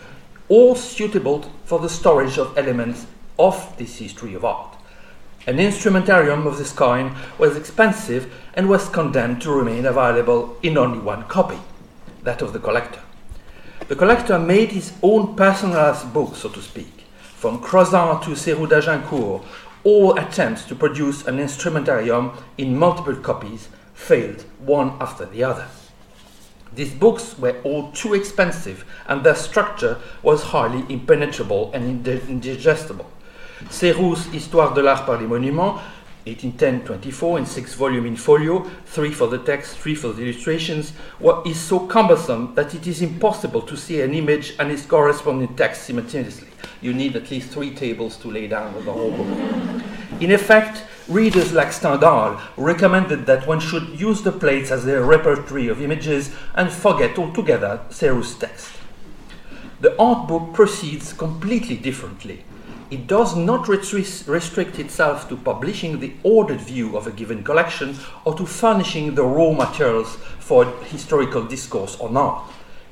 all 0.49 0.75
suitable 0.75 1.51
for 1.65 1.79
the 1.79 1.89
storage 1.89 2.39
of 2.39 2.57
elements 2.57 3.05
of 3.37 3.75
this 3.77 3.99
history 3.99 4.33
of 4.33 4.43
art. 4.43 4.75
An 5.45 5.57
instrumentarium 5.57 6.47
of 6.47 6.57
this 6.57 6.71
kind 6.71 7.15
was 7.37 7.55
expensive 7.55 8.33
and 8.55 8.67
was 8.67 8.89
condemned 8.89 9.41
to 9.43 9.51
remain 9.51 9.85
available 9.85 10.57
in 10.63 10.77
only 10.77 10.99
one 10.99 11.23
copy, 11.27 11.59
that 12.23 12.41
of 12.41 12.53
the 12.53 12.59
collector. 12.59 13.01
The 13.87 13.95
collector 13.95 14.37
made 14.37 14.73
his 14.73 14.91
own 15.01 15.35
personalized 15.37 16.11
book, 16.13 16.35
so 16.35 16.49
to 16.49 16.61
speak. 16.61 17.05
From 17.21 17.61
Crozat 17.61 18.21
to 18.23 18.31
Seroux 18.31 18.67
d'Agincourt, 18.67 19.43
all 19.85 20.17
attempts 20.17 20.65
to 20.65 20.75
produce 20.75 21.25
an 21.25 21.39
instrumentarium 21.39 22.33
in 22.57 22.77
multiple 22.77 23.15
copies 23.15 23.69
failed 23.93 24.43
one 24.59 24.91
after 24.99 25.25
the 25.25 25.41
other. 25.41 25.67
These 26.75 26.95
books 26.95 27.39
were 27.39 27.61
all 27.63 27.93
too 27.93 28.13
expensive, 28.13 28.83
and 29.07 29.23
their 29.23 29.35
structure 29.35 29.97
was 30.21 30.43
highly 30.43 30.83
impenetrable 30.89 31.71
and 31.73 32.05
indigestible. 32.05 33.09
Seroux's 33.69 34.27
Histoire 34.33 34.73
de 34.73 34.81
l'art 34.81 35.05
par 35.05 35.17
les 35.17 35.27
monuments, 35.27 35.79
1810-24, 36.35 37.39
in 37.39 37.45
six 37.45 37.73
volume 37.73 38.05
in 38.05 38.15
folio, 38.15 38.63
three 38.85 39.11
for 39.11 39.27
the 39.27 39.37
text, 39.39 39.77
three 39.77 39.95
for 39.95 40.13
the 40.13 40.23
illustrations, 40.23 40.91
what 41.19 41.45
is 41.47 41.59
so 41.59 41.87
cumbersome 41.87 42.53
that 42.55 42.73
it 42.75 42.87
is 42.87 43.01
impossible 43.01 43.61
to 43.61 43.77
see 43.77 44.01
an 44.01 44.13
image 44.13 44.55
and 44.59 44.71
its 44.71 44.85
corresponding 44.85 45.55
text 45.55 45.83
simultaneously. 45.83 46.47
You 46.81 46.93
need 46.93 47.15
at 47.15 47.31
least 47.31 47.51
three 47.51 47.73
tables 47.73 48.17
to 48.17 48.31
lay 48.31 48.47
down 48.47 48.73
the 48.73 48.91
whole 48.91 49.11
book. 49.11 49.83
In 50.19 50.31
effect, 50.31 50.83
readers 51.07 51.53
like 51.53 51.69
Stendhal 51.69 52.41
recommended 52.57 53.25
that 53.25 53.47
one 53.47 53.59
should 53.59 53.99
use 53.99 54.21
the 54.21 54.31
plates 54.31 54.71
as 54.71 54.85
a 54.85 55.03
repertory 55.03 55.67
of 55.67 55.81
images 55.81 56.33
and 56.55 56.71
forget 56.71 57.17
altogether 57.17 57.81
Seroux's 57.89 58.35
text. 58.35 58.71
The 59.79 59.95
art 59.99 60.27
book 60.27 60.53
proceeds 60.53 61.13
completely 61.13 61.77
differently 61.77 62.43
it 62.89 63.07
does 63.07 63.35
not 63.35 63.67
restrict 63.67 64.79
itself 64.79 65.27
to 65.29 65.35
publishing 65.35 65.99
the 65.99 66.13
ordered 66.23 66.61
view 66.61 66.95
of 66.97 67.07
a 67.07 67.11
given 67.11 67.43
collection 67.43 67.95
or 68.25 68.35
to 68.35 68.45
furnishing 68.45 69.15
the 69.15 69.23
raw 69.23 69.51
materials 69.51 70.15
for 70.39 70.65
historical 70.83 71.43
discourse 71.43 71.97
or 71.99 72.09
not. 72.09 72.49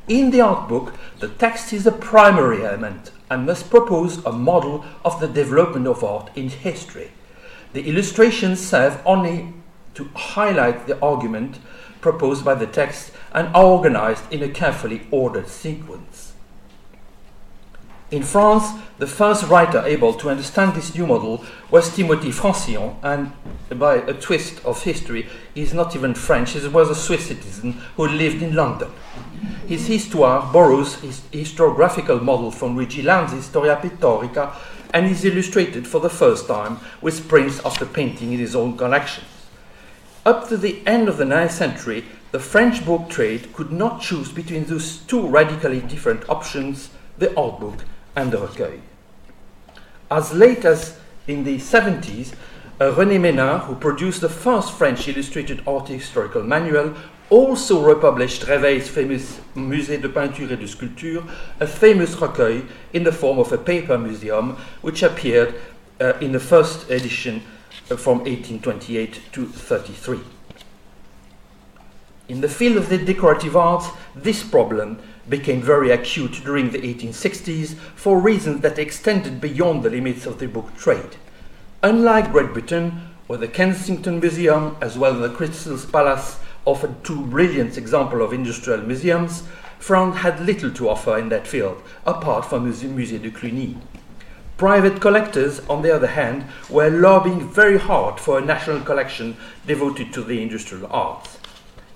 In 0.08 0.32
the 0.32 0.42
art 0.42 0.68
book, 0.70 0.94
the 1.20 1.30
text 1.30 1.74
is 1.74 1.84
the 1.84 1.92
primary 1.92 2.66
element 2.66 3.12
and 3.30 3.46
must 3.46 3.70
propose 3.70 4.24
a 4.26 4.32
model 4.32 4.86
of 5.04 5.20
the 5.20 5.28
development 5.28 5.88
of 5.88 6.04
art 6.04 6.30
in 6.36 6.50
history. 6.50 7.12
The 7.74 7.88
illustrations 7.88 8.60
serve 8.60 9.02
only 9.06 9.54
to 9.96 10.10
highlight 10.14 10.88
the 10.88 11.00
argument 11.02 11.58
proposed 12.02 12.46
by 12.46 12.54
the 12.54 12.68
text 12.68 13.12
and 13.34 13.48
are 13.56 13.64
organized 13.64 14.32
in 14.32 14.44
a 14.44 14.50
carefully 14.50 15.08
ordered 15.10 15.48
sequence. 15.48 16.25
In 18.12 18.22
France, 18.22 18.80
the 19.00 19.08
first 19.08 19.48
writer 19.48 19.82
able 19.84 20.14
to 20.14 20.30
understand 20.30 20.76
this 20.76 20.94
new 20.94 21.08
model 21.08 21.44
was 21.72 21.96
Timothy 21.96 22.32
Francillon, 22.32 22.96
and 23.02 23.32
by 23.80 23.96
a 23.96 24.14
twist 24.14 24.64
of 24.64 24.84
history, 24.84 25.28
he 25.56 25.64
is 25.64 25.74
not 25.74 25.96
even 25.96 26.14
French, 26.14 26.52
he 26.52 26.68
was 26.68 26.92
a 26.92 26.96
Swiss 26.96 27.26
citizen 27.26 27.82
who 27.98 28.08
lived 28.08 28.44
in 28.44 28.54
London. 28.54 28.92
His 29.68 29.88
Histoire 29.88 30.54
borrows 30.54 30.98
his 31.02 31.22
historiographical 31.32 32.22
model 32.22 32.52
from 32.52 32.76
Luigi 32.76 33.02
Lanzi's 33.02 33.46
Historia 33.46 33.78
Pittorica 33.78 34.54
and 34.94 35.08
is 35.08 35.26
illustrated 35.26 35.88
for 35.88 36.00
the 36.00 36.10
first 36.10 36.48
time 36.48 36.80
with 37.02 37.28
prints 37.28 37.60
of 37.62 37.78
the 37.80 37.88
painting 37.88 38.34
in 38.34 38.40
his 38.40 38.56
own 38.56 38.78
collections. 38.78 39.26
Up 40.28 40.48
to 40.50 40.58
the 40.58 40.86
end 40.86 41.10
of 41.10 41.18
the 41.18 41.26
9th 41.26 41.52
century, 41.52 42.06
the 42.32 42.40
French 42.40 42.86
book 42.86 43.10
trade 43.10 43.52
could 43.54 43.72
not 43.72 44.00
choose 44.00 44.32
between 44.32 44.66
those 44.66 44.98
two 44.98 45.28
radically 45.28 45.82
different 45.82 46.30
options 46.30 46.92
the 47.18 47.36
art 47.36 47.60
book 47.60 47.84
As 50.10 50.34
late 50.34 50.66
as 50.66 50.98
in 51.28 51.44
the 51.44 51.58
70s, 51.58 52.34
uh, 52.80 52.92
René 52.92 53.20
Ménard, 53.20 53.62
who 53.62 53.76
produced 53.76 54.22
the 54.22 54.30
first 54.30 54.74
French 54.74 55.08
illustrated 55.08 55.62
art 55.68 55.88
historical 55.88 56.44
manual, 56.44 56.94
also 57.30 57.84
republished 57.84 58.48
Reveil's 58.48 58.88
famous 58.88 59.40
Musée 59.56 60.02
de 60.02 60.08
Peinture 60.08 60.52
et 60.52 60.60
de 60.60 60.68
Sculpture, 60.68 61.24
a 61.60 61.68
famous 61.68 62.16
recueil 62.16 62.68
in 62.94 63.04
the 63.04 63.12
form 63.12 63.40
of 63.40 63.52
a 63.52 63.58
paper 63.58 63.98
museum, 63.98 64.58
which 64.82 65.02
appeared 65.04 65.56
uh, 66.00 66.14
in 66.22 66.32
the 66.32 66.40
first 66.40 66.90
edition 66.90 67.42
uh, 67.90 67.96
from 67.96 68.20
1828 68.20 69.22
to 69.32 69.46
33. 69.48 70.20
In 72.28 72.42
the 72.42 72.50
field 72.50 72.78
of 72.78 72.90
the 72.90 72.98
decorative 72.98 73.56
arts, 73.56 73.88
this 74.16 74.44
problem 74.44 75.00
became 75.30 75.62
very 75.62 75.92
acute 75.92 76.42
during 76.44 76.72
the 76.72 76.80
1860s 76.80 77.76
for 77.96 78.20
reasons 78.20 78.62
that 78.62 78.80
extended 78.80 79.42
beyond 79.42 79.84
the 79.84 79.90
limits 79.90 80.26
of 80.26 80.40
the 80.40 80.48
book 80.48 80.76
trade. 80.78 81.18
Unlike 81.82 82.32
Great 82.32 82.54
Britain, 82.54 83.10
where 83.28 83.40
the 83.40 83.48
Kensington 83.48 84.20
Museum 84.20 84.78
as 84.82 84.98
well 84.98 85.14
as 85.16 85.22
the 85.22 85.36
Crystal 85.36 85.78
Palace 85.92 86.40
offered 86.66 87.04
two 87.04 87.26
brilliant 87.26 87.78
examples 87.78 88.22
of 88.22 88.34
industrial 88.34 88.82
museums, 88.82 89.44
France 89.80 90.18
had 90.18 90.40
little 90.40 90.72
to 90.72 90.90
offer 90.90 91.18
in 91.18 91.30
that 91.30 91.48
field, 91.48 91.82
apart 92.06 92.46
from 92.46 92.70
the 92.70 92.88
Musée 92.88 93.22
de 93.22 93.30
Cluny. 93.30 93.78
Private 94.58 95.02
collectors, 95.02 95.60
on 95.70 95.82
the 95.82 95.94
other 95.94 96.08
hand, 96.08 96.46
were 96.70 96.90
lobbying 96.90 97.50
very 97.50 97.78
hard 97.78 98.20
for 98.20 98.38
a 98.38 98.46
national 98.46 98.80
collection 98.82 99.36
devoted 99.68 100.14
to 100.14 100.24
the 100.24 100.42
industrial 100.42 100.88
arts. 100.88 101.38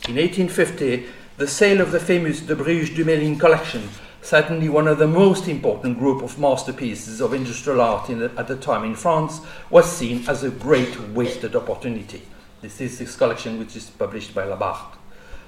In 0.07 0.15
1850, 0.15 1.07
the 1.39 1.47
sale 1.47 1.79
of 1.79 1.93
the 1.93 1.99
famous 2.01 2.41
Debruge 2.41 3.39
collection, 3.39 3.87
certainly 4.21 4.67
one 4.67 4.89
of 4.89 4.97
the 4.97 5.07
most 5.07 5.47
important 5.47 5.97
group 5.97 6.21
of 6.21 6.37
masterpieces 6.37 7.21
of 7.21 7.33
industrial 7.33 7.79
art 7.79 8.07
the, 8.07 8.29
at 8.37 8.49
the 8.49 8.57
time 8.57 8.83
in 8.83 8.93
France, 8.93 9.39
was 9.69 9.89
seen 9.89 10.27
as 10.27 10.43
a 10.43 10.49
great 10.49 10.99
wasted 11.11 11.55
opportunity. 11.55 12.21
This 12.61 12.81
is 12.81 12.99
this 12.99 13.15
collection 13.15 13.57
which 13.57 13.77
is 13.77 13.89
published 13.89 14.35
by 14.35 14.43
Labarte. 14.47 14.97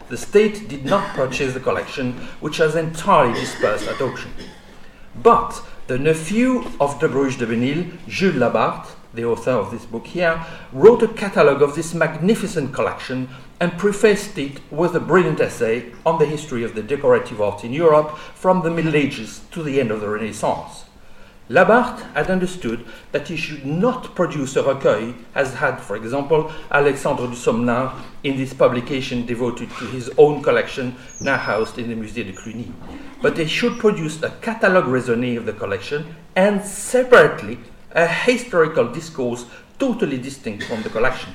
The 0.08 0.16
state 0.16 0.70
did 0.70 0.86
not 0.86 1.14
purchase 1.14 1.54
the 1.54 1.60
collection, 1.60 2.14
which 2.40 2.60
was 2.60 2.78
entirely 2.78 3.38
dispersed 3.38 3.90
at 3.90 4.00
auction. 4.00 4.32
But 5.22 5.62
the 5.88 6.00
nephew 6.00 6.60
of 6.80 7.00
Debruge-Duménil, 7.00 8.08
Jules 8.08 8.36
Labarte, 8.36 8.96
the 9.14 9.26
author 9.26 9.52
of 9.52 9.72
this 9.72 9.86
book 9.86 10.08
here, 10.08 10.44
wrote 10.72 11.04
a 11.04 11.08
catalogue 11.08 11.62
of 11.62 11.76
this 11.76 11.94
magnificent 11.94 12.74
collection 12.74 13.30
and 13.60 13.78
prefaced 13.78 14.38
it 14.38 14.60
with 14.72 14.96
a 14.96 15.00
brilliant 15.00 15.40
essay 15.40 15.92
on 16.06 16.18
the 16.18 16.26
history 16.26 16.64
of 16.64 16.74
the 16.76 16.84
decorative 16.84 17.42
art 17.42 17.64
in 17.64 17.74
Europe 17.74 18.18
from 18.18 18.62
the 18.62 18.72
Middle 18.72 18.96
Ages 18.96 19.42
to 19.52 19.62
the 19.62 19.80
end 19.80 19.92
of 19.92 20.02
the 20.02 20.10
Renaissance. 20.10 20.86
Labarte 21.52 22.00
had 22.14 22.32
understood 22.32 22.86
that 23.12 23.28
he 23.28 23.36
should 23.36 23.66
not 23.66 24.16
produce 24.16 24.56
a 24.56 24.64
recueil, 24.64 25.14
as 25.36 25.56
had, 25.56 25.82
for 25.82 25.98
example, 25.98 26.50
Alexandre 26.72 27.28
Du 27.28 27.36
Sommerard 27.36 27.94
in 28.24 28.38
this 28.38 28.54
publication 28.54 29.26
devoted 29.26 29.70
to 29.72 29.86
his 29.88 30.10
own 30.18 30.42
collection, 30.42 30.96
now 31.20 31.36
housed 31.36 31.78
in 31.78 31.90
the 31.90 31.96
Musée 31.96 32.26
de 32.26 32.32
Cluny. 32.32 32.72
But 33.22 33.38
he 33.38 33.48
should 33.48 33.80
produce 33.80 34.24
a 34.24 34.30
catalogue 34.42 34.86
raisonné 34.86 35.38
of 35.38 35.46
the 35.46 35.52
collection 35.52 36.16
and 36.38 36.64
separately 36.64 37.60
a 37.94 38.08
historical 38.08 38.92
discourse 38.92 39.46
totally 39.80 40.18
distinct 40.18 40.64
from 40.64 40.82
the 40.84 40.90
collection. 40.90 41.34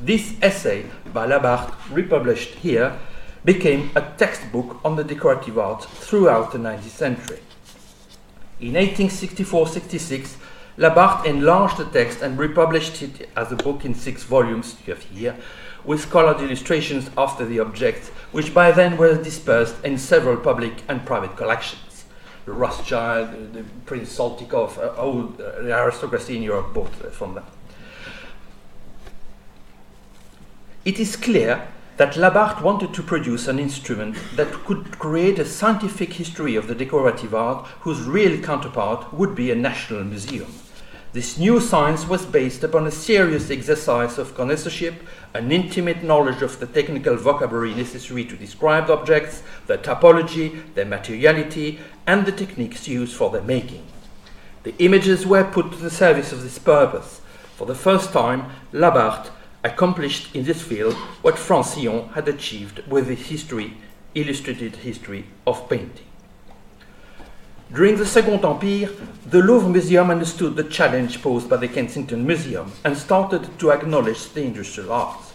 This 0.00 0.34
essay 0.40 0.86
by 1.12 1.26
Labarte, 1.26 1.74
republished 1.90 2.54
here, 2.54 2.98
became 3.44 3.90
a 3.94 4.02
textbook 4.16 4.80
on 4.84 4.96
the 4.96 5.04
decorative 5.04 5.58
arts 5.58 5.86
throughout 5.86 6.52
the 6.52 6.58
19th 6.58 6.82
century. 6.82 7.40
In 8.60 8.72
1864-66, 8.74 10.36
Labarte 10.78 11.26
enlarged 11.26 11.76
the 11.76 11.84
text 11.86 12.22
and 12.22 12.38
republished 12.38 13.02
it 13.02 13.28
as 13.36 13.50
a 13.50 13.56
book 13.56 13.84
in 13.84 13.94
six 13.94 14.22
volumes, 14.22 14.76
you 14.86 14.94
have 14.94 15.02
here, 15.02 15.36
with 15.84 16.10
colored 16.10 16.40
illustrations 16.40 17.10
after 17.16 17.44
the 17.44 17.58
objects, 17.58 18.10
which 18.30 18.54
by 18.54 18.70
then 18.70 18.96
were 18.96 19.20
dispersed 19.20 19.76
in 19.84 19.98
several 19.98 20.36
public 20.36 20.74
and 20.88 21.04
private 21.04 21.36
collections. 21.36 21.87
Rothschild, 22.52 23.52
the 23.52 23.64
Prince 23.86 24.16
Saltykov, 24.16 24.78
uh, 24.78 25.62
the 25.62 25.72
aristocracy 25.72 26.36
in 26.36 26.42
Europe 26.42 26.74
bought 26.74 26.94
from 27.12 27.34
them. 27.34 27.44
It 30.84 30.98
is 30.98 31.16
clear 31.16 31.68
that 31.98 32.14
Labarte 32.14 32.62
wanted 32.62 32.94
to 32.94 33.02
produce 33.02 33.48
an 33.48 33.58
instrument 33.58 34.16
that 34.36 34.52
could 34.64 34.98
create 34.98 35.38
a 35.38 35.44
scientific 35.44 36.12
history 36.12 36.54
of 36.54 36.68
the 36.68 36.74
decorative 36.74 37.34
art 37.34 37.66
whose 37.80 38.02
real 38.02 38.40
counterpart 38.40 39.12
would 39.12 39.34
be 39.34 39.50
a 39.50 39.56
national 39.56 40.04
museum. 40.04 40.46
This 41.12 41.38
new 41.38 41.58
science 41.58 42.06
was 42.06 42.24
based 42.24 42.62
upon 42.62 42.86
a 42.86 42.90
serious 42.90 43.50
exercise 43.50 44.18
of 44.18 44.36
connoisseurship, 44.36 44.94
an 45.34 45.50
intimate 45.50 46.04
knowledge 46.04 46.42
of 46.42 46.60
the 46.60 46.66
technical 46.66 47.16
vocabulary 47.16 47.74
necessary 47.74 48.24
to 48.26 48.36
describe 48.36 48.90
objects, 48.90 49.42
their 49.66 49.78
typology, 49.78 50.62
their 50.74 50.84
materiality, 50.84 51.80
and 52.08 52.24
the 52.24 52.32
techniques 52.32 52.88
used 52.88 53.14
for 53.14 53.28
their 53.28 53.42
making. 53.42 53.86
The 54.62 54.74
images 54.78 55.26
were 55.26 55.44
put 55.44 55.70
to 55.72 55.78
the 55.78 55.90
service 55.90 56.32
of 56.32 56.42
this 56.42 56.58
purpose. 56.58 57.20
For 57.54 57.66
the 57.66 57.74
first 57.74 58.12
time, 58.14 58.50
Labarte 58.72 59.30
accomplished 59.62 60.34
in 60.34 60.44
this 60.44 60.62
field 60.62 60.94
what 61.20 61.38
Francillon 61.38 62.08
had 62.14 62.26
achieved 62.26 62.78
with 62.88 63.08
his 63.08 63.26
history, 63.26 63.76
illustrated 64.14 64.76
history 64.76 65.26
of 65.46 65.68
painting. 65.68 66.06
During 67.74 67.98
the 67.98 68.06
Second 68.06 68.42
Empire, 68.42 68.88
the 69.26 69.42
Louvre 69.42 69.68
Museum 69.68 70.10
understood 70.10 70.56
the 70.56 70.64
challenge 70.64 71.20
posed 71.20 71.50
by 71.50 71.58
the 71.58 71.68
Kensington 71.68 72.26
Museum 72.26 72.72
and 72.86 72.96
started 72.96 73.58
to 73.58 73.70
acknowledge 73.70 74.30
the 74.30 74.44
industrial 74.44 74.92
arts. 74.92 75.34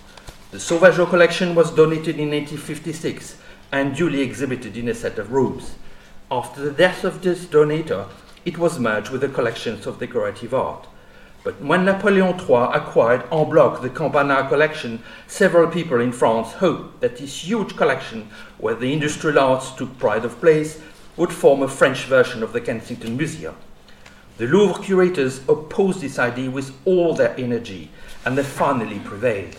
The 0.50 0.58
Sauvageot 0.58 1.12
collection 1.12 1.54
was 1.54 1.70
donated 1.70 2.16
in 2.16 2.32
1856 2.32 3.38
and 3.72 3.96
duly 3.96 4.22
exhibited 4.22 4.76
in 4.76 4.90
a 4.90 4.96
set 4.96 5.20
of 5.20 5.32
rooms. 5.32 5.76
After 6.34 6.64
the 6.64 6.72
death 6.72 7.04
of 7.04 7.22
this 7.22 7.46
donator, 7.46 8.08
it 8.44 8.58
was 8.58 8.80
merged 8.80 9.12
with 9.12 9.22
the 9.22 9.28
collections 9.28 9.86
of 9.86 10.00
decorative 10.00 10.52
art. 10.52 10.88
But 11.44 11.62
when 11.62 11.86
Napoleon 11.86 12.40
III 12.40 12.74
acquired 12.74 13.22
en 13.32 13.52
bloc 13.52 13.84
the 13.84 13.92
Campana 13.92 14.50
collection, 14.50 15.04
several 15.28 15.68
people 15.68 16.02
in 16.02 16.12
France 16.12 16.54
hoped 16.54 17.02
that 17.02 17.18
this 17.18 17.48
huge 17.48 17.76
collection, 17.76 18.30
where 18.58 18.74
the 18.74 18.92
industrial 18.92 19.38
arts 19.38 19.74
took 19.74 20.00
pride 20.00 20.26
of 20.26 20.42
place, 20.42 20.82
would 21.18 21.32
form 21.32 21.62
a 21.62 21.68
French 21.68 22.06
version 22.06 22.42
of 22.42 22.52
the 22.52 22.62
Kensington 22.62 23.16
Museum. 23.16 23.56
The 24.40 24.48
Louvre 24.48 24.82
curators 24.82 25.48
opposed 25.48 26.02
this 26.02 26.18
idea 26.18 26.50
with 26.50 26.74
all 26.86 27.14
their 27.14 27.40
energy, 27.40 27.92
and 28.26 28.36
they 28.36 28.44
finally 28.44 28.98
prevailed. 28.98 29.56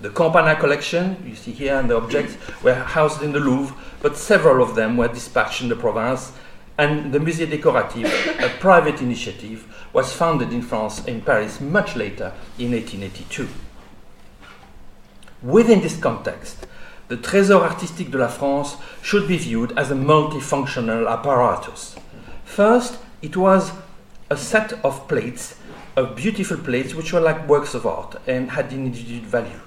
The 0.00 0.08
Campana 0.08 0.56
collection, 0.56 1.22
you 1.26 1.36
see 1.36 1.52
here, 1.52 1.76
and 1.76 1.90
the 1.90 1.96
objects 1.96 2.36
were 2.62 2.74
housed 2.74 3.22
in 3.22 3.32
the 3.32 3.40
Louvre, 3.40 3.76
but 4.04 4.18
several 4.18 4.62
of 4.62 4.74
them 4.74 4.98
were 4.98 5.08
dispatched 5.08 5.62
in 5.62 5.70
the 5.70 5.74
province, 5.74 6.32
and 6.76 7.10
the 7.10 7.18
Musée 7.18 7.50
Décoratif, 7.50 8.04
a 8.38 8.50
private 8.58 9.00
initiative, 9.00 9.64
was 9.94 10.12
founded 10.12 10.52
in 10.52 10.60
France, 10.60 11.02
in 11.06 11.22
Paris, 11.22 11.58
much 11.58 11.96
later, 11.96 12.30
in 12.58 12.72
1882. 12.72 13.48
Within 15.42 15.80
this 15.80 15.98
context, 15.98 16.66
the 17.08 17.16
Trésor 17.16 17.66
Artistique 17.66 18.10
de 18.10 18.18
la 18.18 18.28
France 18.28 18.76
should 19.00 19.26
be 19.26 19.38
viewed 19.38 19.72
as 19.78 19.90
a 19.90 19.94
multifunctional 19.94 21.10
apparatus. 21.10 21.96
First, 22.44 22.98
it 23.22 23.38
was 23.38 23.72
a 24.28 24.36
set 24.36 24.74
of 24.84 25.08
plates, 25.08 25.56
of 25.96 26.14
beautiful 26.14 26.58
plates, 26.58 26.94
which 26.94 27.14
were 27.14 27.20
like 27.20 27.48
works 27.48 27.72
of 27.72 27.86
art 27.86 28.16
and 28.26 28.50
had 28.50 28.70
an 28.70 28.84
individual 28.84 29.24
value. 29.24 29.60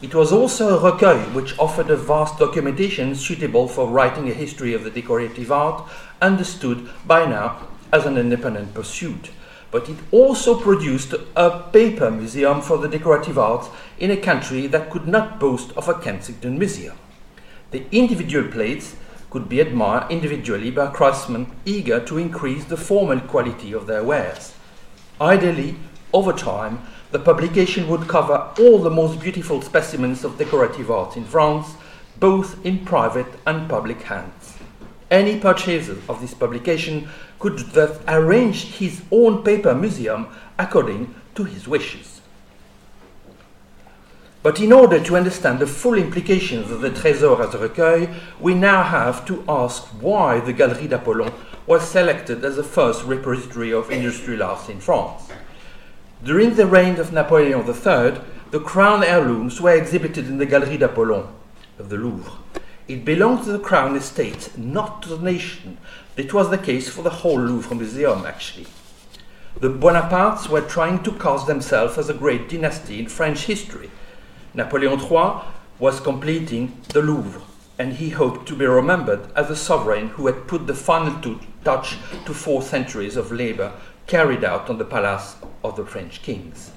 It 0.00 0.14
was 0.14 0.30
also 0.32 0.78
a 0.78 0.92
recueil 0.92 1.34
which 1.34 1.58
offered 1.58 1.90
a 1.90 1.96
vast 1.96 2.38
documentation 2.38 3.16
suitable 3.16 3.66
for 3.66 3.88
writing 3.88 4.30
a 4.30 4.32
history 4.34 4.72
of 4.72 4.84
the 4.84 4.90
decorative 4.90 5.50
art, 5.50 5.90
understood 6.22 6.88
by 7.04 7.26
now 7.26 7.66
as 7.92 8.06
an 8.06 8.16
independent 8.16 8.74
pursuit. 8.74 9.30
But 9.72 9.88
it 9.88 9.98
also 10.12 10.60
produced 10.60 11.14
a 11.34 11.62
paper 11.72 12.12
museum 12.12 12.60
for 12.60 12.78
the 12.78 12.86
decorative 12.86 13.38
arts 13.38 13.70
in 13.98 14.12
a 14.12 14.16
country 14.16 14.68
that 14.68 14.88
could 14.88 15.08
not 15.08 15.40
boast 15.40 15.72
of 15.76 15.88
a 15.88 15.98
Kensington 15.98 16.60
museum. 16.60 16.96
The 17.72 17.84
individual 17.90 18.48
plates 18.52 18.94
could 19.30 19.48
be 19.48 19.58
admired 19.58 20.10
individually 20.12 20.70
by 20.70 20.86
craftsmen 20.86 21.50
eager 21.64 21.98
to 22.06 22.18
increase 22.18 22.64
the 22.64 22.76
formal 22.76 23.18
quality 23.18 23.72
of 23.72 23.88
their 23.88 24.04
wares. 24.04 24.54
Ideally, 25.20 25.74
over 26.12 26.32
time, 26.32 26.82
the 27.10 27.18
publication 27.18 27.88
would 27.88 28.06
cover 28.06 28.50
all 28.58 28.78
the 28.78 28.90
most 28.90 29.20
beautiful 29.20 29.62
specimens 29.62 30.24
of 30.24 30.36
decorative 30.36 30.90
art 30.90 31.16
in 31.16 31.24
France, 31.24 31.74
both 32.20 32.64
in 32.66 32.84
private 32.84 33.32
and 33.46 33.68
public 33.68 34.02
hands. 34.02 34.58
Any 35.10 35.40
purchaser 35.40 35.96
of 36.08 36.20
this 36.20 36.34
publication 36.34 37.08
could 37.38 37.58
thus 37.72 37.98
arrange 38.06 38.76
his 38.76 39.02
own 39.10 39.42
paper 39.42 39.74
museum 39.74 40.26
according 40.58 41.14
to 41.34 41.44
his 41.44 41.66
wishes. 41.66 42.20
But 44.42 44.60
in 44.60 44.72
order 44.72 45.02
to 45.02 45.16
understand 45.16 45.58
the 45.58 45.66
full 45.66 45.94
implications 45.94 46.70
of 46.70 46.80
the 46.80 46.90
Trésor 46.90 47.40
as 47.40 47.54
a 47.54 47.58
recueil, 47.58 48.14
we 48.38 48.54
now 48.54 48.82
have 48.82 49.26
to 49.26 49.44
ask 49.48 49.84
why 50.00 50.40
the 50.40 50.52
Galerie 50.52 50.88
d'Apollon 50.88 51.32
was 51.66 51.88
selected 51.88 52.44
as 52.44 52.56
the 52.56 52.62
first 52.62 53.04
repository 53.04 53.72
of 53.72 53.90
industrial 53.90 54.42
arts 54.42 54.68
in 54.68 54.80
France. 54.80 55.30
During 56.24 56.54
the 56.54 56.66
reign 56.66 56.98
of 56.98 57.12
Napoleon 57.12 57.60
III, 57.60 58.20
the 58.50 58.58
crown 58.58 59.04
heirlooms 59.04 59.60
were 59.60 59.74
exhibited 59.74 60.26
in 60.26 60.38
the 60.38 60.46
Galerie 60.46 60.76
d'Apollon 60.76 61.28
of 61.78 61.90
the 61.90 61.96
Louvre. 61.96 62.32
It 62.88 63.04
belonged 63.04 63.44
to 63.44 63.52
the 63.52 63.58
crown 63.60 63.94
estate, 63.94 64.50
not 64.58 65.00
to 65.02 65.10
the 65.10 65.22
nation. 65.22 65.78
It 66.16 66.34
was 66.34 66.50
the 66.50 66.58
case 66.58 66.88
for 66.88 67.02
the 67.02 67.10
whole 67.10 67.38
Louvre 67.38 67.76
Museum, 67.76 68.26
actually. 68.26 68.66
The 69.60 69.70
Bonapartes 69.70 70.48
were 70.48 70.62
trying 70.62 71.04
to 71.04 71.12
cast 71.12 71.46
themselves 71.46 71.96
as 71.96 72.08
a 72.08 72.14
great 72.14 72.48
dynasty 72.48 72.98
in 72.98 73.06
French 73.06 73.44
history. 73.44 73.90
Napoleon 74.54 74.98
III 74.98 75.42
was 75.78 76.00
completing 76.00 76.80
the 76.88 77.00
Louvre, 77.00 77.42
and 77.78 77.92
he 77.92 78.10
hoped 78.10 78.48
to 78.48 78.56
be 78.56 78.66
remembered 78.66 79.30
as 79.36 79.50
a 79.50 79.56
sovereign 79.56 80.08
who 80.08 80.26
had 80.26 80.48
put 80.48 80.66
the 80.66 80.74
final 80.74 81.38
touch 81.62 81.96
to 82.24 82.34
four 82.34 82.60
centuries 82.60 83.16
of 83.16 83.30
labor 83.30 83.72
carried 84.08 84.42
out 84.42 84.68
on 84.68 84.78
the 84.78 84.84
palace 84.84 85.36
of 85.62 85.76
the 85.76 85.86
French 85.86 86.22
kings. 86.22 86.72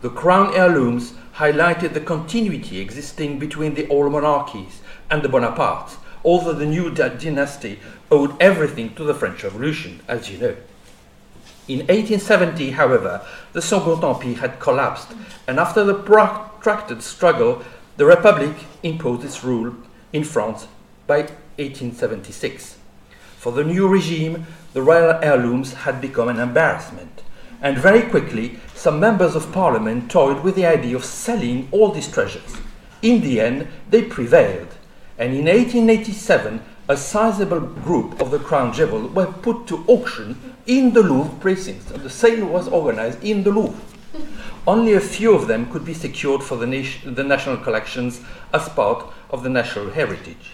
The 0.00 0.08
crown 0.08 0.54
heirlooms 0.54 1.12
highlighted 1.34 1.92
the 1.92 2.00
continuity 2.00 2.80
existing 2.80 3.38
between 3.38 3.74
the 3.74 3.88
old 3.88 4.12
monarchies 4.12 4.80
and 5.10 5.22
the 5.22 5.28
Bonapartes, 5.28 5.96
although 6.24 6.54
the 6.54 6.64
new 6.64 6.90
dynasty 6.90 7.78
owed 8.10 8.40
everything 8.40 8.94
to 8.94 9.04
the 9.04 9.14
French 9.14 9.42
Revolution, 9.44 10.00
as 10.08 10.30
you 10.30 10.38
know. 10.38 10.56
In 11.68 11.80
1870, 11.80 12.70
however, 12.70 13.20
the 13.52 13.62
Second 13.62 14.02
Empire 14.02 14.34
had 14.34 14.60
collapsed, 14.60 15.08
and 15.46 15.58
after 15.58 15.84
the 15.84 15.94
protracted 15.94 17.02
struggle, 17.02 17.62
the 17.96 18.06
Republic 18.06 18.54
imposed 18.82 19.24
its 19.24 19.44
rule 19.44 19.74
in 20.12 20.24
France 20.24 20.66
by 21.06 21.20
1876. 21.58 22.78
For 23.36 23.52
the 23.52 23.64
new 23.64 23.88
regime, 23.88 24.46
the 24.72 24.82
royal 24.82 25.18
heirlooms 25.22 25.72
had 25.72 26.00
become 26.00 26.28
an 26.28 26.38
embarrassment, 26.38 27.22
and 27.60 27.76
very 27.76 28.02
quickly 28.02 28.58
some 28.74 29.00
members 29.00 29.34
of 29.34 29.52
parliament 29.52 30.10
toyed 30.10 30.42
with 30.42 30.54
the 30.54 30.66
idea 30.66 30.96
of 30.96 31.04
selling 31.04 31.68
all 31.70 31.90
these 31.90 32.10
treasures. 32.10 32.56
In 33.02 33.20
the 33.20 33.40
end, 33.40 33.68
they 33.90 34.02
prevailed, 34.02 34.68
and 35.18 35.32
in 35.34 35.46
1887, 35.46 36.62
a 36.88 36.96
sizable 36.96 37.60
group 37.60 38.20
of 38.20 38.30
the 38.30 38.38
crown 38.38 38.72
jewels 38.72 39.12
were 39.12 39.26
put 39.26 39.66
to 39.68 39.84
auction 39.86 40.36
in 40.66 40.92
the 40.92 41.02
Louvre 41.02 41.38
precincts, 41.40 41.86
the 41.86 42.10
sale 42.10 42.46
was 42.46 42.68
organized 42.68 43.22
in 43.24 43.42
the 43.42 43.50
Louvre. 43.50 43.80
Only 44.66 44.94
a 44.94 45.00
few 45.00 45.34
of 45.34 45.46
them 45.46 45.70
could 45.72 45.84
be 45.84 45.94
secured 45.94 46.42
for 46.42 46.56
the, 46.56 46.66
nation, 46.66 47.14
the 47.14 47.24
national 47.24 47.56
collections 47.58 48.20
as 48.52 48.68
part 48.68 49.06
of 49.30 49.42
the 49.42 49.48
national 49.48 49.90
heritage. 49.90 50.52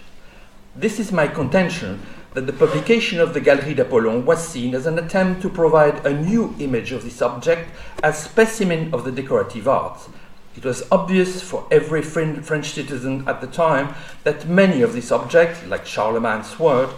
This 0.75 0.99
is 0.99 1.11
my 1.11 1.27
contention 1.27 2.01
that 2.33 2.45
the 2.45 2.53
publication 2.53 3.19
of 3.19 3.33
the 3.33 3.39
Galerie 3.39 3.73
d'Apollon 3.73 4.25
was 4.25 4.47
seen 4.47 4.75
as 4.75 4.85
an 4.85 4.99
attempt 4.99 5.41
to 5.41 5.49
provide 5.49 6.05
a 6.05 6.13
new 6.13 6.53
image 6.59 6.91
of 6.91 7.03
this 7.03 7.21
object 7.21 7.69
as 8.03 8.21
specimen 8.21 8.93
of 8.93 9.05
the 9.05 9.11
decorative 9.11 9.67
arts. 9.67 10.07
It 10.55 10.65
was 10.65 10.83
obvious 10.91 11.41
for 11.41 11.67
every 11.71 12.01
French 12.01 12.71
citizen 12.71 13.27
at 13.27 13.41
the 13.41 13.47
time 13.47 13.95
that 14.23 14.47
many 14.47 14.81
of 14.81 14.93
these 14.93 15.11
objects, 15.11 15.63
like 15.67 15.85
Charlemagne's 15.85 16.49
sword, 16.49 16.89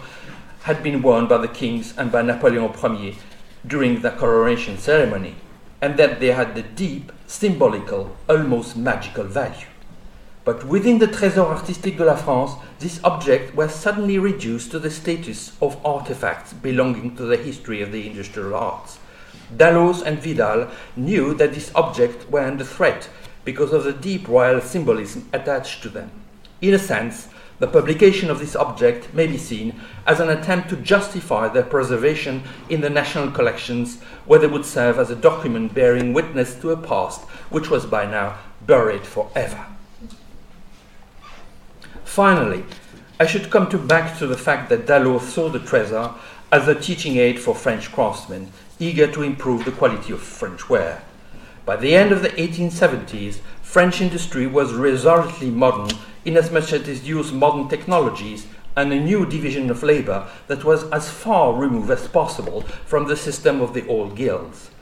had 0.62 0.82
been 0.82 1.02
worn 1.02 1.26
by 1.26 1.38
the 1.38 1.48
kings 1.48 1.94
and 1.96 2.10
by 2.10 2.22
Napoleon 2.22 2.72
Ier 2.72 3.14
during 3.66 4.00
the 4.00 4.10
coronation 4.10 4.78
ceremony, 4.78 5.36
and 5.80 5.98
that 5.98 6.20
they 6.20 6.32
had 6.32 6.54
the 6.54 6.62
deep, 6.62 7.12
symbolical, 7.26 8.16
almost 8.28 8.76
magical 8.76 9.24
value. 9.24 9.66
But 10.44 10.66
within 10.66 10.98
the 10.98 11.06
Trésor 11.06 11.46
Artistique 11.46 11.98
de 11.98 12.04
la 12.04 12.16
France, 12.16 12.52
these 12.78 13.02
objects 13.04 13.54
were 13.54 13.68
suddenly 13.68 14.18
reduced 14.18 14.70
to 14.70 14.78
the 14.78 14.90
status 14.90 15.52
of 15.60 15.84
artifacts 15.84 16.54
belonging 16.54 17.14
to 17.16 17.24
the 17.24 17.36
history 17.36 17.82
of 17.82 17.92
the 17.92 18.06
industrial 18.06 18.54
arts. 18.54 18.98
Dalloz 19.54 20.02
and 20.02 20.18
Vidal 20.18 20.68
knew 20.96 21.34
that 21.34 21.52
these 21.52 21.74
objects 21.74 22.28
were 22.30 22.40
under 22.40 22.64
threat 22.64 23.10
because 23.44 23.72
of 23.72 23.84
the 23.84 23.92
deep 23.92 24.28
royal 24.28 24.60
symbolism 24.60 25.28
attached 25.32 25.82
to 25.82 25.88
them. 25.88 26.10
In 26.62 26.72
a 26.72 26.78
sense, 26.78 27.28
the 27.58 27.66
publication 27.66 28.30
of 28.30 28.38
this 28.38 28.56
object 28.56 29.12
may 29.12 29.26
be 29.26 29.36
seen 29.36 29.78
as 30.06 30.20
an 30.20 30.30
attempt 30.30 30.70
to 30.70 30.76
justify 30.76 31.48
their 31.48 31.62
preservation 31.62 32.42
in 32.70 32.80
the 32.80 32.88
national 32.88 33.30
collections, 33.32 34.00
where 34.24 34.38
they 34.38 34.46
would 34.46 34.64
serve 34.64 34.98
as 34.98 35.10
a 35.10 35.16
document 35.16 35.74
bearing 35.74 36.14
witness 36.14 36.54
to 36.54 36.70
a 36.70 36.76
past 36.76 37.20
which 37.50 37.68
was 37.68 37.84
by 37.84 38.06
now 38.06 38.38
buried 38.66 39.04
forever. 39.04 39.66
Finally, 42.10 42.64
I 43.20 43.26
should 43.26 43.50
come 43.50 43.70
to 43.70 43.78
back 43.78 44.18
to 44.18 44.26
the 44.26 44.36
fact 44.36 44.68
that 44.68 44.84
Dalloz 44.84 45.32
saw 45.32 45.48
the 45.48 45.60
Trésor 45.60 46.12
as 46.50 46.66
a 46.66 46.74
teaching 46.74 47.18
aid 47.18 47.38
for 47.38 47.54
French 47.54 47.92
craftsmen 47.92 48.50
eager 48.80 49.06
to 49.06 49.22
improve 49.22 49.64
the 49.64 49.70
quality 49.70 50.12
of 50.12 50.20
French 50.20 50.68
ware. 50.68 51.04
By 51.64 51.76
the 51.76 51.94
end 51.94 52.10
of 52.10 52.22
the 52.22 52.30
1870s, 52.30 53.38
French 53.62 54.00
industry 54.00 54.48
was 54.48 54.74
resolutely 54.74 55.50
modern 55.50 55.96
inasmuch 56.24 56.72
as 56.72 56.88
it 56.88 57.04
used 57.04 57.32
modern 57.32 57.68
technologies 57.68 58.48
and 58.74 58.92
a 58.92 58.98
new 58.98 59.24
division 59.24 59.70
of 59.70 59.84
labor 59.84 60.26
that 60.48 60.64
was 60.64 60.90
as 60.90 61.08
far 61.08 61.54
removed 61.54 61.92
as 61.92 62.08
possible 62.08 62.62
from 62.86 63.06
the 63.06 63.16
system 63.16 63.60
of 63.60 63.72
the 63.72 63.86
old 63.86 64.16
guilds. 64.16 64.72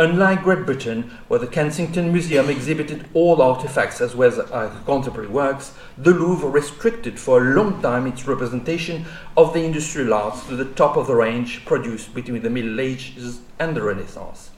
Unlike 0.00 0.44
Great 0.44 0.64
Britain, 0.64 1.10
where 1.28 1.38
the 1.38 1.46
Kensington 1.46 2.10
Museum 2.10 2.48
exhibited 2.48 3.06
all 3.12 3.42
artifacts 3.42 4.00
as 4.00 4.16
well 4.16 4.30
as 4.50 4.72
contemporary 4.86 5.28
works, 5.28 5.74
the 5.98 6.10
Louvre 6.10 6.48
restricted 6.48 7.20
for 7.20 7.36
a 7.36 7.54
long 7.54 7.82
time 7.82 8.06
its 8.06 8.26
representation 8.26 9.04
of 9.36 9.52
the 9.52 9.62
industrial 9.62 10.14
arts 10.14 10.46
to 10.46 10.56
the 10.56 10.64
top 10.64 10.96
of 10.96 11.06
the 11.06 11.14
range 11.14 11.66
produced 11.66 12.14
between 12.14 12.40
the 12.40 12.48
Middle 12.48 12.80
Ages 12.80 13.42
and 13.58 13.76
the 13.76 13.82
Renaissance. 13.82 14.48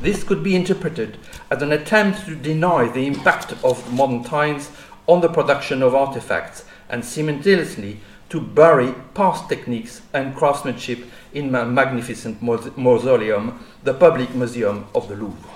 This 0.00 0.24
could 0.24 0.42
be 0.42 0.56
interpreted 0.56 1.18
as 1.50 1.60
an 1.60 1.72
attempt 1.72 2.24
to 2.24 2.34
deny 2.34 2.88
the 2.88 3.06
impact 3.06 3.62
of 3.62 3.92
modern 3.92 4.24
times 4.24 4.70
on 5.06 5.20
the 5.20 5.28
production 5.28 5.82
of 5.82 5.94
artifacts 5.94 6.64
and 6.88 7.04
simultaneously 7.04 8.00
to 8.28 8.40
bury 8.40 8.94
past 9.14 9.48
techniques 9.48 10.02
and 10.12 10.36
craftsmanship 10.36 11.04
in 11.32 11.54
a 11.54 11.64
magnificent 11.64 12.42
mausoleum, 12.42 13.64
the 13.84 13.94
Public 13.94 14.34
Museum 14.34 14.86
of 14.94 15.08
the 15.08 15.16
Louvre. 15.16 15.50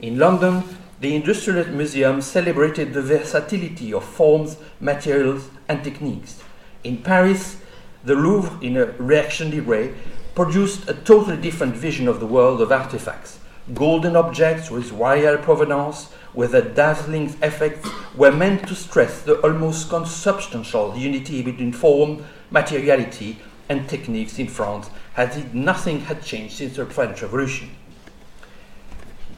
In 0.00 0.18
London, 0.18 0.62
the 1.00 1.14
Industrial 1.14 1.66
Museum 1.68 2.20
celebrated 2.22 2.92
the 2.92 3.02
versatility 3.02 3.92
of 3.92 4.04
forms, 4.04 4.56
materials, 4.80 5.48
and 5.68 5.82
techniques. 5.82 6.40
In 6.84 6.98
Paris, 6.98 7.56
the 8.04 8.14
Louvre, 8.14 8.58
in 8.62 8.76
a 8.76 8.86
reactionary 8.86 9.60
way, 9.60 9.94
produced 10.34 10.88
a 10.88 10.94
totally 10.94 11.36
different 11.36 11.74
vision 11.74 12.06
of 12.06 12.20
the 12.20 12.26
world 12.26 12.60
of 12.60 12.70
artifacts. 12.70 13.37
Golden 13.74 14.16
objects 14.16 14.70
with 14.70 14.92
royal 14.92 15.36
provenance, 15.36 16.08
with 16.32 16.54
a 16.54 16.62
dazzling 16.62 17.36
effect, 17.42 17.86
were 18.16 18.32
meant 18.32 18.66
to 18.68 18.74
stress 18.74 19.20
the 19.20 19.38
almost 19.40 19.90
consubstantial 19.90 20.96
unity 20.96 21.42
between 21.42 21.72
form, 21.72 22.24
materiality, 22.50 23.38
and 23.68 23.86
techniques 23.86 24.38
in 24.38 24.48
France, 24.48 24.88
as 25.16 25.36
if 25.36 25.52
nothing 25.52 26.00
had 26.00 26.22
changed 26.22 26.56
since 26.56 26.76
the 26.76 26.86
French 26.86 27.20
Revolution. 27.20 27.70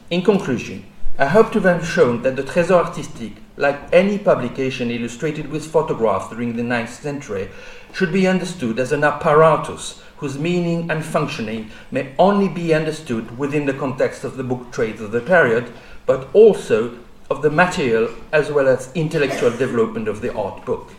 In 0.09 0.21
conclusion, 0.21 0.85
I 1.19 1.25
hope 1.25 1.51
to 1.51 1.59
have 1.59 1.85
shown 1.85 2.21
that 2.21 2.37
the 2.37 2.43
Trésor 2.43 2.85
Artistique, 2.85 3.37
like 3.57 3.79
any 3.91 4.17
publication 4.17 4.89
illustrated 4.89 5.51
with 5.51 5.69
photographs 5.69 6.29
during 6.29 6.55
the 6.55 6.63
9th 6.63 7.01
century, 7.01 7.49
should 7.93 8.13
be 8.13 8.27
understood 8.27 8.79
as 8.79 8.93
an 8.93 9.03
apparatus 9.03 10.01
whose 10.21 10.37
meaning 10.37 10.89
and 10.91 11.03
functioning 11.03 11.71
may 11.89 12.13
only 12.19 12.47
be 12.47 12.75
understood 12.75 13.39
within 13.39 13.65
the 13.65 13.73
context 13.73 14.23
of 14.23 14.37
the 14.37 14.43
book 14.43 14.71
trade 14.71 15.01
of 15.01 15.11
the 15.11 15.19
period, 15.19 15.73
but 16.05 16.29
also 16.33 16.95
of 17.31 17.41
the 17.41 17.49
material 17.49 18.07
as 18.31 18.51
well 18.51 18.67
as 18.67 18.91
intellectual 18.93 19.49
development 19.49 20.07
of 20.07 20.21
the 20.21 20.31
art 20.35 20.63
book. 20.63 20.93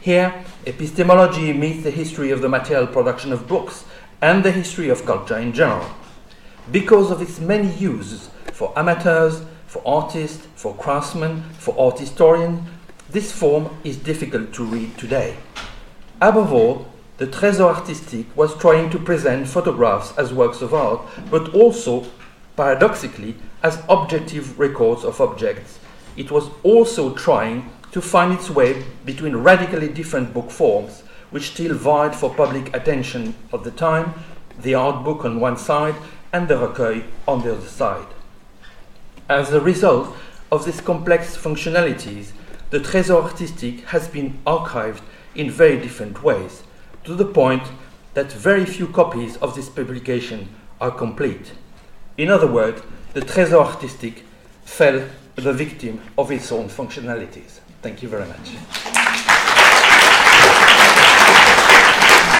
Here, 0.00 0.42
epistemology 0.64 1.52
meets 1.52 1.84
the 1.84 1.90
history 1.90 2.30
of 2.30 2.40
the 2.40 2.48
material 2.48 2.86
production 2.86 3.30
of 3.30 3.46
books 3.46 3.84
and 4.22 4.42
the 4.42 4.52
history 4.52 4.88
of 4.88 5.04
culture 5.04 5.36
in 5.36 5.52
general. 5.52 5.86
Because 6.70 7.10
of 7.10 7.20
its 7.20 7.40
many 7.40 7.70
uses 7.74 8.30
for 8.54 8.72
amateurs, 8.78 9.42
for 9.66 9.82
artists, 9.84 10.46
for 10.54 10.74
craftsmen, 10.76 11.42
for 11.58 11.78
art 11.78 11.98
historians, 11.98 12.66
this 13.10 13.32
form 13.32 13.68
is 13.84 13.98
difficult 13.98 14.54
to 14.54 14.64
read 14.64 14.96
today. 14.96 15.36
Above 16.22 16.54
all, 16.54 16.86
the 17.18 17.26
Trésor 17.26 17.74
Artistique 17.74 18.34
was 18.34 18.56
trying 18.56 18.90
to 18.90 18.98
present 18.98 19.46
photographs 19.46 20.16
as 20.16 20.32
works 20.32 20.62
of 20.62 20.74
art, 20.74 21.00
but 21.30 21.54
also, 21.54 22.06
paradoxically, 22.56 23.36
as 23.62 23.82
objective 23.88 24.58
records 24.58 25.04
of 25.04 25.20
objects. 25.20 25.78
It 26.16 26.30
was 26.30 26.50
also 26.62 27.14
trying 27.14 27.70
to 27.92 28.00
find 28.00 28.32
its 28.32 28.50
way 28.50 28.84
between 29.04 29.36
radically 29.36 29.88
different 29.88 30.32
book 30.32 30.50
forms, 30.50 31.02
which 31.30 31.50
still 31.50 31.74
vied 31.74 32.14
for 32.14 32.34
public 32.34 32.74
attention 32.74 33.34
at 33.52 33.64
the 33.64 33.70
time 33.70 34.14
the 34.60 34.74
art 34.74 35.04
book 35.04 35.24
on 35.24 35.40
one 35.40 35.56
side 35.56 35.94
and 36.32 36.48
the 36.48 36.54
recueil 36.54 37.02
on 37.26 37.42
the 37.42 37.52
other 37.52 37.66
side. 37.66 38.06
As 39.28 39.52
a 39.52 39.60
result 39.60 40.14
of 40.50 40.64
these 40.64 40.80
complex 40.80 41.36
functionalities, 41.36 42.32
the 42.70 42.80
Trésor 42.80 43.22
Artistique 43.22 43.84
has 43.84 44.08
been 44.08 44.38
archived 44.46 45.02
in 45.34 45.50
very 45.50 45.78
different 45.78 46.22
ways, 46.22 46.62
to 47.04 47.14
the 47.14 47.24
point 47.24 47.62
that 48.14 48.30
very 48.32 48.64
few 48.64 48.86
copies 48.86 49.36
of 49.38 49.54
this 49.54 49.68
publication 49.68 50.48
are 50.80 50.90
complete. 50.90 51.52
In 52.16 52.30
other 52.30 52.46
words, 52.46 52.82
the 53.14 53.20
Trésor 53.20 53.64
Artistique 53.64 54.22
fell 54.64 55.08
the 55.36 55.52
victim 55.52 56.00
of 56.18 56.30
its 56.30 56.52
own 56.52 56.68
functionalities. 56.68 57.60
Thank 57.80 58.02
you 58.02 58.08
very 58.08 58.26
much. 58.26 58.81